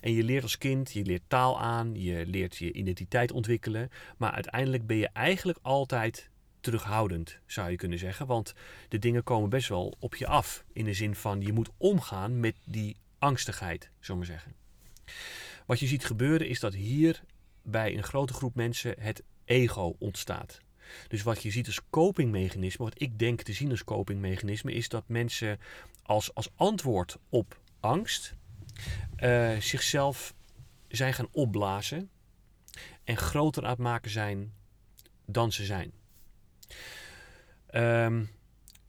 En 0.01 0.13
je 0.13 0.23
leert 0.23 0.43
als 0.43 0.59
kind, 0.59 0.93
je 0.93 1.05
leert 1.05 1.23
taal 1.27 1.61
aan, 1.61 1.95
je 1.95 2.27
leert 2.27 2.57
je 2.57 2.73
identiteit 2.73 3.33
ontwikkelen, 3.33 3.91
maar 4.17 4.33
uiteindelijk 4.33 4.87
ben 4.87 4.97
je 4.97 5.09
eigenlijk 5.13 5.59
altijd 5.63 6.31
terughoudend, 6.67 7.39
zou 7.47 7.71
je 7.71 7.77
kunnen 7.77 7.99
zeggen. 7.99 8.27
Want 8.27 8.55
de 8.89 8.99
dingen 8.99 9.23
komen 9.23 9.49
best 9.49 9.69
wel 9.69 9.97
op 9.99 10.15
je 10.15 10.27
af. 10.27 10.65
In 10.73 10.85
de 10.85 10.95
zin 10.95 11.15
van 11.15 11.41
je 11.41 11.53
moet 11.53 11.71
omgaan 11.77 12.41
met 12.41 12.57
die 12.65 12.97
angstigheid, 13.19 13.91
zullen 14.01 14.21
we 14.21 14.27
zeggen. 14.27 14.55
Wat 15.67 15.81
je 15.81 15.87
ziet 15.87 16.05
gebeuren 16.05 16.49
is 16.49 16.61
dat 16.61 16.75
hier 16.75 17.23
bij 17.63 17.97
een 17.97 18.03
grote 18.03 18.33
groep 18.33 18.55
mensen 18.55 18.95
het 18.99 19.23
ego 19.45 19.97
ontstaat. 19.99 20.61
Dus 21.09 21.23
wat 21.23 21.43
je 21.43 21.51
ziet 21.51 21.67
als 21.67 21.81
copingmechanisme, 21.91 22.85
wat 22.85 23.01
ik 23.01 23.19
denk 23.19 23.43
te 23.43 23.53
zien 23.53 23.71
als 23.71 23.85
copingmechanisme, 23.85 24.73
is 24.73 24.89
dat 24.89 25.09
mensen 25.09 25.59
als, 26.03 26.35
als 26.35 26.51
antwoord 26.55 27.19
op 27.29 27.61
angst 27.81 28.35
eh, 29.17 29.57
zichzelf 29.57 30.35
zijn 30.89 31.15
gaan 31.15 31.29
opblazen 31.31 32.11
en 33.05 33.17
groter 33.17 33.63
aan 33.63 33.71
het 33.71 33.79
maken 33.79 34.11
zijn 34.11 34.53
dan 35.27 35.53
ze 35.53 35.65
zijn. 35.65 35.93
Ehm, 37.67 38.25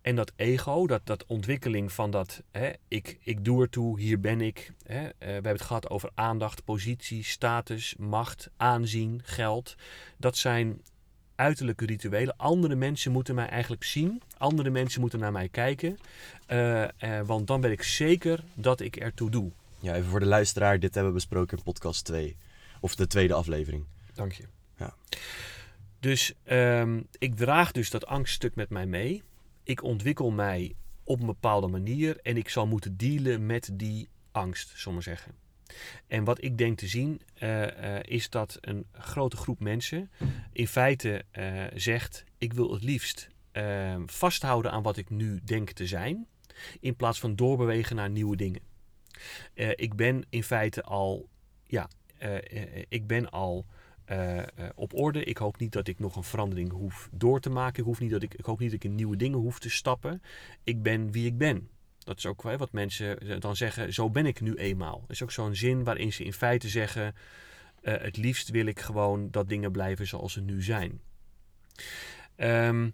en 0.02 0.16
dat 0.16 0.32
ego, 0.36 0.88
dat, 0.88 1.02
dat 1.06 1.26
ontwikkeling 1.26 1.92
van 1.92 2.12
dat 2.12 2.42
hè, 2.52 2.72
ik, 2.88 3.18
ik 3.22 3.46
doe 3.46 3.62
ertoe, 3.62 4.00
hier 4.00 4.20
ben 4.20 4.42
ik. 4.42 4.72
Hè, 4.84 5.04
eh, 5.06 5.12
we 5.18 5.32
hebben 5.32 5.52
het 5.52 5.62
gehad 5.62 5.90
over 5.90 6.10
aandacht, 6.14 6.64
positie, 6.64 7.24
status, 7.24 7.96
macht, 7.98 8.50
aanzien, 8.58 9.22
geld. 9.24 9.76
Dat 10.18 10.38
zijn 10.38 10.82
uiterlijke 11.36 11.86
rituelen. 11.86 12.38
Andere 12.38 12.76
mensen 12.76 13.12
moeten 13.12 13.36
mij 13.36 13.48
eigenlijk 13.48 13.84
zien. 13.84 14.22
Andere 14.38 14.70
mensen 14.70 15.02
moeten 15.02 15.20
naar 15.20 15.32
mij 15.32 15.50
kijken. 15.50 15.98
eh, 16.46 16.84
eh, 16.84 17.26
want 17.26 17.48
dan 17.48 17.62
ben 17.62 17.72
ik 17.72 17.84
zeker 17.84 18.44
dat 18.54 18.80
ik 18.80 18.96
ertoe 18.96 19.30
doe. 19.30 19.52
Ja, 19.80 19.96
even 19.96 20.10
voor 20.10 20.20
de 20.20 20.26
luisteraar, 20.26 20.80
dit 20.80 20.94
hebben 20.94 21.12
we 21.12 21.18
besproken 21.20 21.58
in 21.58 21.64
podcast 21.64 22.06
2. 22.06 22.38
Of 22.80 22.96
de 22.96 23.08
tweede 23.08 23.34
aflevering. 23.34 23.86
Dank 24.14 24.32
je. 24.32 24.44
Ja. 24.78 24.94
Dus 26.00 26.34
ehm, 26.44 27.02
ik 27.18 27.36
draag 27.36 27.72
dus 27.72 27.90
dat 27.90 28.06
angststuk 28.06 28.56
met 28.56 28.70
mij 28.70 28.86
mee. 28.86 29.24
Ik 29.64 29.84
ontwikkel 29.84 30.32
mij 30.32 30.76
op 31.04 31.20
een 31.20 31.26
bepaalde 31.26 31.68
manier 31.68 32.18
en 32.22 32.38
ik 32.38 32.50
zal 32.50 32.68
moeten 32.68 32.98
dealen 32.98 33.46
met 33.46 33.70
die 33.74 34.10
angst, 34.32 34.72
zullen 34.76 34.98
we 34.98 35.04
zeggen. 35.04 35.36
En 36.08 36.24
wat 36.24 36.44
ik 36.44 36.58
denk 36.58 36.78
te 36.78 36.88
zien 36.88 37.22
eh, 37.34 37.96
eh, 37.96 38.04
is 38.04 38.30
dat 38.30 38.58
een 38.62 38.86
grote 38.92 39.38
groep 39.38 39.60
mensen 39.60 40.12
in 40.52 40.68
feite 40.68 41.24
eh, 41.32 41.64
zegt: 41.74 42.24
ik 42.38 42.54
wil 42.54 42.74
het 42.74 42.84
liefst 42.84 43.30
eh, 43.52 43.96
vasthouden 44.06 44.72
aan 44.72 44.84
wat 44.84 44.98
ik 44.98 45.10
nu 45.10 45.40
denk 45.44 45.72
te 45.72 45.88
zijn, 45.88 46.28
in 46.80 46.96
plaats 46.96 47.20
van 47.20 47.36
doorbewegen 47.36 47.96
naar 47.96 48.10
nieuwe 48.10 48.36
dingen. 48.36 48.62
Ik 49.76 49.96
ben 49.96 50.26
in 50.30 50.44
feite 50.44 50.84
al, 50.84 51.30
ja, 51.66 51.90
ik 52.90 53.08
ben 53.08 53.30
al 53.30 53.66
eh, 54.08 54.38
eh, 54.38 54.46
op 54.76 54.94
orde. 54.94 55.24
Ik 55.24 55.38
hoop 55.38 55.60
niet 55.60 55.72
dat 55.72 55.88
ik 55.88 56.00
nog 56.00 56.16
een 56.16 56.24
verandering 56.24 56.72
hoef 56.72 57.10
door 57.12 57.40
te 57.40 57.50
maken. 57.50 57.80
Ik, 57.80 57.86
hoef 57.86 58.00
niet 58.00 58.12
dat 58.12 58.24
ik, 58.24 58.34
ik 58.34 58.46
hoop 58.46 58.60
niet 58.60 58.72
dat 58.72 58.84
ik 58.84 58.90
in 58.90 58.96
nieuwe 58.96 59.16
dingen 59.16 59.40
hoef 59.40 59.60
te 59.60 59.70
stappen. 59.70 60.22
Ik 60.64 60.82
ben 60.82 61.12
wie 61.12 61.26
ik 61.26 61.38
ben. 61.38 61.70
Dat 62.00 62.18
is 62.18 62.26
ook 62.26 62.42
wat 62.42 62.72
mensen 62.72 63.40
dan 63.40 63.56
zeggen, 63.56 63.94
zo 63.94 64.10
ben 64.10 64.26
ik 64.26 64.42
nu 64.42 64.54
eenmaal. 64.56 65.00
Dat 65.02 65.10
is 65.10 65.24
ook 65.24 65.32
zo'n 65.32 65.56
zin 65.56 65.84
waarin 65.84 66.14
ze 66.14 66.24
in 66.24 66.34
feite 66.34 66.70
zeggen, 66.70 67.16
eh, 67.82 67.94
het 68.02 68.18
liefst 68.18 68.50
wil 68.50 68.66
ik 68.66 68.80
gewoon 68.80 69.32
dat 69.32 69.50
dingen 69.50 69.72
blijven 69.72 70.08
zoals 70.08 70.34
ze 70.34 70.42
nu 70.42 70.64
zijn. 70.64 71.02
Ehm, 72.36 72.90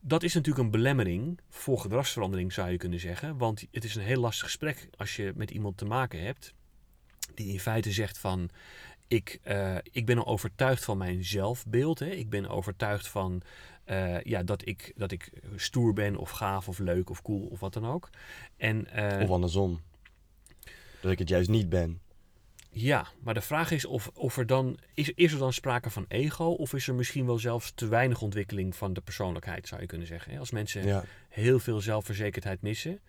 dat 0.00 0.22
is 0.22 0.34
natuurlijk 0.34 0.64
een 0.64 0.70
belemmering 0.70 1.40
voor 1.48 1.78
gedragsverandering, 1.78 2.52
zou 2.52 2.70
je 2.70 2.76
kunnen 2.76 3.00
zeggen. 3.00 3.36
Want 3.36 3.64
het 3.70 3.84
is 3.84 3.94
een 3.94 4.02
heel 4.02 4.20
lastig 4.20 4.44
gesprek 4.44 4.88
als 4.96 5.16
je 5.16 5.32
met 5.34 5.50
iemand 5.50 5.76
te 5.76 5.84
maken 5.84 6.22
hebt 6.22 6.54
die 7.34 7.52
in 7.52 7.60
feite 7.60 7.92
zegt 7.92 8.18
van 8.18 8.50
ik, 9.08 9.38
eh, 9.42 9.76
ik 9.82 10.06
ben 10.06 10.18
al 10.18 10.26
overtuigd 10.26 10.84
van 10.84 10.98
mijn 10.98 11.24
zelfbeeld. 11.24 11.98
Hè. 11.98 12.10
Ik 12.10 12.28
ben 12.30 12.48
overtuigd 12.48 13.08
van 13.08 13.42
eh, 13.84 14.20
ja, 14.20 14.42
dat, 14.42 14.66
ik, 14.66 14.92
dat 14.96 15.12
ik 15.12 15.30
stoer 15.56 15.92
ben 15.92 16.16
of 16.16 16.30
gaaf 16.30 16.68
of 16.68 16.78
leuk 16.78 17.10
of 17.10 17.22
cool 17.22 17.46
of 17.50 17.60
wat 17.60 17.72
dan 17.72 17.86
ook. 17.86 18.10
En, 18.56 18.86
eh, 18.86 19.22
Of 19.22 19.30
andersom. 19.30 19.80
Dat 21.00 21.12
ik 21.12 21.18
het 21.18 21.28
juist 21.28 21.48
niet 21.48 21.68
ben. 21.68 22.00
Ja, 22.70 23.06
maar 23.20 23.34
de 23.34 23.40
vraag 23.40 23.70
is 23.70 23.84
of, 23.84 24.10
of 24.14 24.36
er 24.36 24.46
dan 24.46 24.78
is, 24.94 25.10
is 25.10 25.32
er 25.32 25.38
dan 25.38 25.52
sprake 25.52 25.90
van 25.90 26.04
ego 26.08 26.44
of 26.44 26.74
is 26.74 26.88
er 26.88 26.94
misschien 26.94 27.26
wel 27.26 27.38
zelfs 27.38 27.72
te 27.74 27.88
weinig 27.88 28.22
ontwikkeling 28.22 28.76
van 28.76 28.92
de 28.92 29.00
persoonlijkheid, 29.00 29.68
zou 29.68 29.80
je 29.80 29.86
kunnen 29.86 30.06
zeggen. 30.06 30.32
hè. 30.32 30.38
Als 30.38 30.50
mensen 30.50 30.86
Ja. 30.86 31.04
heel 31.28 31.58
veel 31.58 31.80
zelfverzekerdheid 31.80 32.62
missen. 32.62 33.00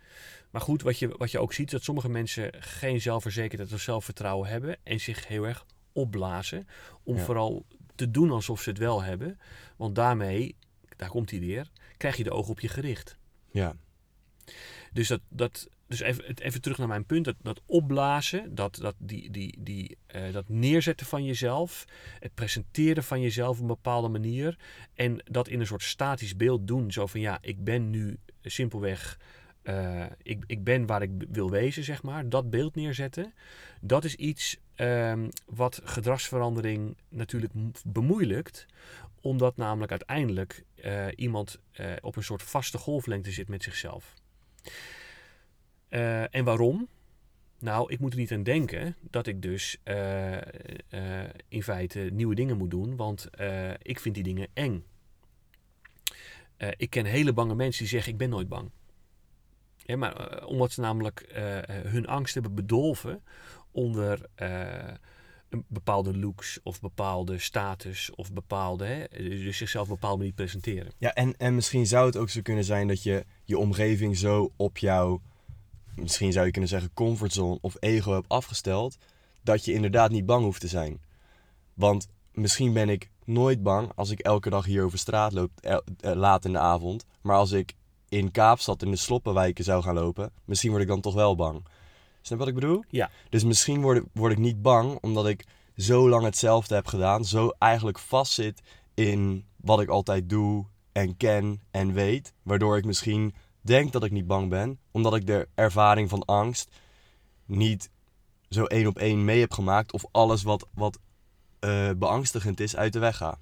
Maar 0.50 0.62
goed, 0.62 0.82
wat 0.82 1.00
je, 1.00 1.08
wat 1.18 1.32
je 1.32 1.39
ook 1.39 1.54
ziet, 1.54 1.66
is 1.66 1.72
dat 1.72 1.84
sommige 1.84 2.10
mensen 2.10 2.54
geen 2.60 3.01
zelfverzekerdheid 3.01 3.74
of 3.74 3.82
zelfvertrouwen 3.82 4.50
hebben 4.50 4.77
en 4.84 5.00
zich 5.00 5.27
heel 5.27 5.44
erg 5.48 5.66
opblazen. 5.98 6.68
Om 7.04 7.16
Ja. 7.16 7.24
vooral 7.24 7.66
te 7.96 8.12
doen 8.12 8.32
alsof 8.32 8.62
ze 8.62 8.70
het 8.70 8.77
wel 8.77 9.04
hebben. 9.04 9.39
Want 9.75 9.96
daarmee, 9.96 10.56
daar 10.96 11.10
komt 11.10 11.32
hij 11.32 11.39
weer, 11.39 11.72
krijg 11.98 12.18
je 12.18 12.24
de 12.24 12.32
ogen 12.32 12.51
op 12.51 12.60
je 12.60 12.68
gericht. 12.68 13.18
Ja. 13.51 13.75
Dus, 14.94 15.08
dat, 15.08 15.22
dat, 15.30 15.70
dus 15.88 16.00
even, 16.00 16.38
even 16.38 16.62
terug 16.62 16.77
naar 16.77 16.88
mijn 16.88 17.06
punt. 17.06 17.25
Dat, 17.25 17.36
dat 17.42 17.62
opblazen, 17.66 18.56
dat, 18.56 18.75
dat, 18.75 18.96
die, 18.98 19.32
die, 19.32 19.58
die, 19.60 19.98
eh, 20.08 20.34
dat 20.34 20.50
neerzetten 20.50 21.06
van 21.06 21.24
jezelf. 21.24 21.86
Het 22.20 22.34
presenteren 22.34 23.04
van 23.04 23.22
jezelf 23.22 23.56
op 23.56 23.62
een 23.62 23.68
bepaalde 23.68 24.08
manier. 24.08 24.58
En 24.94 25.22
dat 25.24 25.48
in 25.48 25.60
een 25.60 25.68
soort 25.68 25.84
statisch 25.84 26.36
beeld 26.36 26.68
doen. 26.68 26.92
Zo 26.92 27.06
van 27.06 27.20
ja, 27.20 27.38
ik 27.42 27.63
ben 27.63 27.89
nu 27.89 28.18
simpelweg 28.42 29.18
eh, 29.68 30.06
ik, 30.24 30.44
ik 30.48 30.63
ben 30.63 30.86
waar 30.86 31.01
ik 31.01 31.12
wil 31.30 31.50
wezen, 31.50 31.84
zeg 31.84 32.04
maar, 32.04 32.30
dat 32.30 32.50
beeld 32.50 32.75
neerzetten, 32.75 33.34
dat 33.82 34.04
is 34.04 34.16
iets 34.16 34.58
ehm, 34.78 35.30
wat 35.46 35.82
gedragsverandering 35.84 36.98
natuurlijk 37.10 37.54
bemoeilijkt, 37.86 38.66
omdat 39.22 39.58
namelijk 39.58 39.92
uiteindelijk 39.92 40.64
eh, 40.76 41.06
iemand 41.16 41.60
eh, 41.72 41.92
op 42.02 42.16
een 42.16 42.24
soort 42.24 42.44
vaste 42.44 42.78
golflengte 42.78 43.32
zit 43.32 43.48
met 43.48 43.64
zichzelf. 43.64 44.14
Eh, 45.90 46.36
en 46.36 46.44
waarom? 46.44 46.88
Nou, 47.60 47.92
ik 47.92 48.00
moet 48.00 48.12
er 48.14 48.20
niet 48.20 48.32
aan 48.32 48.44
denken 48.44 48.96
dat 49.02 49.28
ik 49.28 49.42
dus 49.42 49.78
in 51.48 51.64
feite 51.64 52.00
nieuwe 52.00 52.36
dingen 52.36 52.58
moet 52.58 52.72
doen, 52.72 52.96
want 52.96 53.30
ik 53.82 54.00
vind 54.00 54.16
die 54.16 54.24
dingen 54.24 54.48
eng. 54.54 54.86
Ik 56.78 56.90
ken 56.90 57.06
hele 57.06 57.34
bange 57.34 57.56
mensen 57.56 57.82
die 57.82 57.92
zeggen: 57.92 58.12
Ik 58.12 58.18
ben 58.18 58.30
nooit 58.30 58.48
bang. 58.48 58.72
Maar 59.96 60.46
omdat 60.46 60.72
ze 60.72 60.82
namelijk 60.82 61.26
hun 61.84 62.08
angst 62.08 62.34
hebben 62.34 62.56
bedolven 62.56 63.24
onder 63.78 64.26
eh, 64.36 64.94
een 65.50 65.66
bepaalde 65.68 66.18
looks 66.18 66.60
of 66.64 66.80
bepaalde 66.82 67.40
status 67.40 68.12
of 68.16 68.34
bepaalde, 68.34 68.86
hè, 68.86 69.04
dus 69.18 69.58
zichzelf 69.58 69.86
op 69.86 69.90
een 69.90 69.96
bepaalde 70.00 70.18
manier 70.18 70.34
presenteren. 70.34 70.92
Ja, 70.98 71.14
en, 71.14 71.38
en 71.38 71.56
misschien 71.56 71.88
zou 71.88 72.06
het 72.06 72.18
ook 72.18 72.30
zo 72.30 72.42
kunnen 72.42 72.64
zijn 72.64 72.88
dat 72.88 73.04
je 73.04 73.26
je 73.44 73.58
omgeving 73.58 74.18
zo 74.18 74.52
op 74.56 74.78
jouw, 74.78 75.22
misschien 75.96 76.32
zou 76.32 76.46
je 76.46 76.52
kunnen 76.52 76.70
zeggen, 76.70 76.94
comfortzone 76.94 77.58
of 77.62 77.76
ego 77.80 78.14
hebt 78.14 78.30
afgesteld, 78.30 78.98
dat 79.42 79.66
je 79.66 79.74
inderdaad 79.74 80.12
niet 80.12 80.26
bang 80.26 80.44
hoeft 80.44 80.62
te 80.62 80.68
zijn. 80.68 81.02
Want 81.74 82.08
misschien 82.32 82.74
ben 82.74 82.90
ik 82.90 83.10
nooit 83.26 83.64
bang 83.64 83.92
als 83.96 84.10
ik 84.10 84.20
elke 84.20 84.50
dag 84.50 84.66
hier 84.66 84.84
over 84.84 84.98
straat 84.98 85.34
loop, 85.34 85.52
el- 85.62 85.84
eh, 86.00 86.14
laat 86.14 86.46
in 86.46 86.52
de 86.52 86.60
avond. 86.60 87.06
Maar 87.22 87.36
als 87.36 87.52
ik 87.52 87.74
in 88.10 88.32
Kaapstad 88.32 88.82
in 88.84 88.92
de 88.92 88.98
sloppenwijken 88.98 89.64
zou 89.64 89.84
gaan 89.84 89.96
lopen, 89.96 90.32
misschien 90.46 90.70
word 90.70 90.82
ik 90.82 90.88
dan 90.88 91.02
toch 91.02 91.14
wel 91.14 91.36
bang. 91.36 91.66
Snap 92.22 92.40
wat 92.40 92.48
ik 92.48 92.54
bedoel? 92.54 92.84
Ja. 92.90 93.10
Dus 93.30 93.44
misschien 93.44 93.82
word, 93.82 93.98
ik- 93.98 94.10
word 94.14 94.32
ik 94.32 94.38
niet 94.38 94.62
bang 94.62 94.98
omdat 95.02 95.28
ik 95.28 95.46
zo 95.78 96.10
lang 96.10 96.24
hetzelfde 96.24 96.76
heb 96.76 96.88
gedaan, 96.88 97.26
zo 97.26 97.50
eigenlijk 97.60 98.00
vastzit 98.00 98.62
in 98.94 99.46
wat 99.56 99.82
ik 99.82 99.90
altijd 99.90 100.30
doe 100.30 100.66
en 100.92 101.18
ken 101.18 101.62
en 101.72 101.94
weet, 101.94 102.34
waardoor 102.44 102.78
ik 102.78 102.86
misschien 102.86 103.34
denk 103.62 103.92
dat 103.92 104.04
ik 104.04 104.12
niet 104.12 104.28
bang 104.28 104.50
ben, 104.50 104.80
omdat 104.92 105.16
ik 105.16 105.28
de 105.28 105.48
ervaring 105.56 106.10
van 106.10 106.26
angst 106.26 106.70
niet 107.46 107.90
zo 108.50 108.64
één 108.64 108.88
op 108.88 108.98
één 108.98 109.26
mee 109.26 109.40
heb 109.40 109.52
gemaakt 109.54 109.92
of 109.94 110.06
alles 110.12 110.44
wat, 110.44 110.68
wat 110.74 111.00
eh, 111.60 111.90
beangstigend 111.98 112.60
is 112.60 112.76
uit 112.76 112.94
de 112.94 113.00
weg 113.00 113.18
ga. 113.18 113.38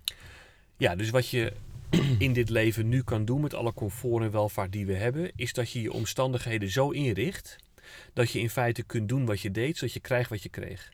Ja, 0.78 0.96
dus 0.96 1.10
wat 1.10 1.30
je 1.30 1.54
in 2.20 2.34
dit 2.34 2.50
leven 2.50 2.90
nu 2.90 3.04
kan 3.04 3.26
doen 3.26 3.42
met 3.42 3.54
alle 3.54 3.74
comfort 3.74 4.24
en 4.24 4.32
welvaart 4.32 4.72
die 4.72 4.86
we 4.86 4.94
hebben, 4.94 5.32
is 5.36 5.54
dat 5.54 5.72
je 5.72 5.82
je 5.82 5.94
omstandigheden 5.94 6.70
zo 6.72 6.90
inricht 6.90 7.56
dat 8.14 8.32
je 8.32 8.40
in 8.40 8.50
feite 8.50 8.84
kunt 8.84 9.10
doen 9.10 9.26
wat 9.26 9.42
je 9.42 9.52
deed, 9.52 9.78
zodat 9.78 9.94
je 9.94 10.00
krijgt 10.00 10.30
wat 10.30 10.44
je 10.44 10.50
kreeg. 10.50 10.94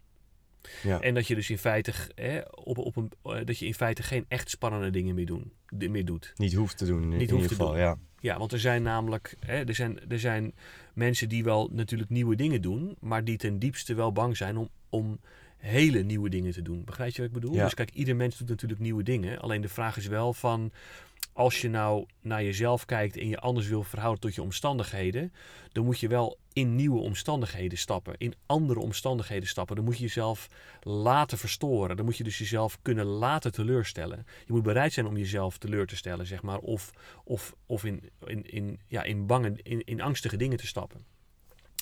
Ja. 0.83 0.99
En 0.99 1.13
dat 1.13 1.27
je 1.27 1.35
dus 1.35 1.49
in 1.49 1.57
feite, 1.57 1.93
hè, 2.15 2.41
op, 2.51 2.77
op 2.77 2.95
een, 2.95 3.11
eh, 3.23 3.45
dat 3.45 3.57
je 3.57 3.65
in 3.65 3.73
feite 3.73 4.03
geen 4.03 4.25
echt 4.27 4.49
spannende 4.49 4.89
dingen 4.89 5.15
meer, 5.15 5.25
doen, 5.25 5.51
meer 5.69 6.05
doet. 6.05 6.33
Niet 6.35 6.53
hoeft 6.53 6.77
te 6.77 6.85
doen 6.85 7.01
in, 7.01 7.09
Niet 7.09 7.29
in 7.29 7.35
ieder 7.35 7.49
geval, 7.49 7.67
doen. 7.67 7.77
ja. 7.77 7.97
Ja, 8.19 8.37
want 8.37 8.51
er 8.51 8.59
zijn 8.59 8.81
namelijk 8.83 9.35
hè, 9.39 9.65
er 9.65 9.75
zijn, 9.75 10.09
er 10.09 10.19
zijn 10.19 10.53
mensen 10.93 11.29
die 11.29 11.43
wel 11.43 11.69
natuurlijk 11.71 12.09
nieuwe 12.09 12.35
dingen 12.35 12.61
doen, 12.61 12.95
maar 12.99 13.23
die 13.23 13.37
ten 13.37 13.59
diepste 13.59 13.93
wel 13.93 14.11
bang 14.11 14.37
zijn 14.37 14.57
om, 14.57 14.69
om 14.89 15.19
hele 15.57 16.03
nieuwe 16.03 16.29
dingen 16.29 16.51
te 16.51 16.61
doen. 16.61 16.83
Begrijp 16.83 17.11
je 17.11 17.17
wat 17.17 17.27
ik 17.27 17.33
bedoel? 17.33 17.55
Ja. 17.55 17.63
Dus 17.63 17.73
kijk, 17.73 17.91
ieder 17.91 18.15
mens 18.15 18.37
doet 18.37 18.49
natuurlijk 18.49 18.79
nieuwe 18.79 19.03
dingen. 19.03 19.39
Alleen 19.39 19.61
de 19.61 19.69
vraag 19.69 19.97
is 19.97 20.07
wel 20.07 20.33
van, 20.33 20.71
als 21.33 21.61
je 21.61 21.69
nou 21.69 22.05
naar 22.21 22.43
jezelf 22.43 22.85
kijkt 22.85 23.17
en 23.17 23.27
je 23.27 23.39
anders 23.39 23.67
wil 23.67 23.83
verhouden 23.83 24.21
tot 24.21 24.35
je 24.35 24.41
omstandigheden, 24.41 25.33
dan 25.71 25.85
moet 25.85 25.99
je 25.99 26.07
wel 26.07 26.37
in 26.53 26.75
nieuwe 26.75 26.99
omstandigheden 26.99 27.77
stappen, 27.77 28.13
in 28.17 28.33
andere 28.45 28.79
omstandigheden 28.79 29.47
stappen. 29.47 29.75
Dan 29.75 29.85
moet 29.85 29.97
je 29.97 30.03
jezelf 30.03 30.47
laten 30.81 31.37
verstoren. 31.37 31.95
Dan 31.95 32.05
moet 32.05 32.17
je 32.17 32.23
dus 32.23 32.37
jezelf 32.37 32.77
kunnen 32.81 33.05
laten 33.05 33.51
teleurstellen. 33.51 34.25
Je 34.45 34.53
moet 34.53 34.63
bereid 34.63 34.93
zijn 34.93 35.05
om 35.05 35.17
jezelf 35.17 35.57
teleur 35.57 35.87
te 35.87 35.95
stellen, 35.95 36.25
zeg 36.25 36.41
maar, 36.41 36.59
of, 36.59 36.91
of, 37.23 37.55
of 37.65 37.85
in, 37.85 38.09
in, 38.25 38.43
in, 38.51 38.79
ja, 38.87 39.03
in 39.03 39.25
bange, 39.25 39.59
in, 39.63 39.81
in 39.85 40.01
angstige 40.01 40.37
dingen 40.37 40.57
te 40.57 40.67
stappen. 40.67 41.05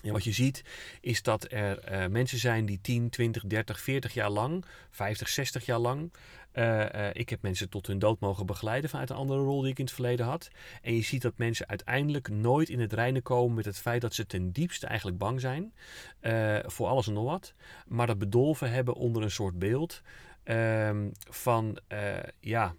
En 0.03 0.11
wat 0.11 0.23
je 0.23 0.31
ziet 0.31 0.63
is 1.01 1.21
dat 1.21 1.51
er 1.51 1.79
eh, 1.79 2.07
mensen 2.07 2.37
zijn 2.37 2.65
die 2.65 2.79
10, 2.81 3.09
20, 3.09 3.43
30, 3.43 3.79
40 3.79 4.13
jaar 4.13 4.29
lang, 4.29 4.65
50, 4.89 5.29
60 5.29 5.65
jaar 5.65 5.79
lang. 5.79 6.13
eh, 6.51 7.07
eh, 7.07 7.11
ik 7.13 7.29
heb 7.29 7.41
mensen 7.41 7.69
tot 7.69 7.87
hun 7.87 7.99
dood 7.99 8.19
mogen 8.19 8.45
begeleiden 8.45 8.89
vanuit 8.89 9.09
een 9.09 9.15
andere 9.15 9.39
rol 9.39 9.61
die 9.61 9.71
ik 9.71 9.79
in 9.79 9.85
het 9.85 9.93
verleden 9.93 10.25
had. 10.25 10.49
En 10.81 10.95
je 10.95 11.01
ziet 11.01 11.21
dat 11.21 11.37
mensen 11.37 11.67
uiteindelijk 11.67 12.29
nooit 12.29 12.69
in 12.69 12.79
het 12.79 12.93
reinen 12.93 13.21
komen 13.21 13.55
met 13.55 13.65
het 13.65 13.77
feit 13.77 14.01
dat 14.01 14.13
ze 14.13 14.25
ten 14.25 14.51
diepste 14.51 14.87
eigenlijk 14.87 15.17
bang 15.17 15.41
zijn 15.41 15.73
voor 16.65 16.87
alles 16.87 17.07
en 17.07 17.13
nog 17.13 17.23
wat. 17.25 17.53
Maar 17.87 18.07
dat 18.07 18.19
bedolven 18.19 18.71
hebben 18.71 18.93
onder 18.93 19.23
een 19.23 19.31
soort 19.31 19.59
beeld 19.59 20.01
ehm, 20.43 21.09
van 21.29 21.79
ja, 22.39 22.75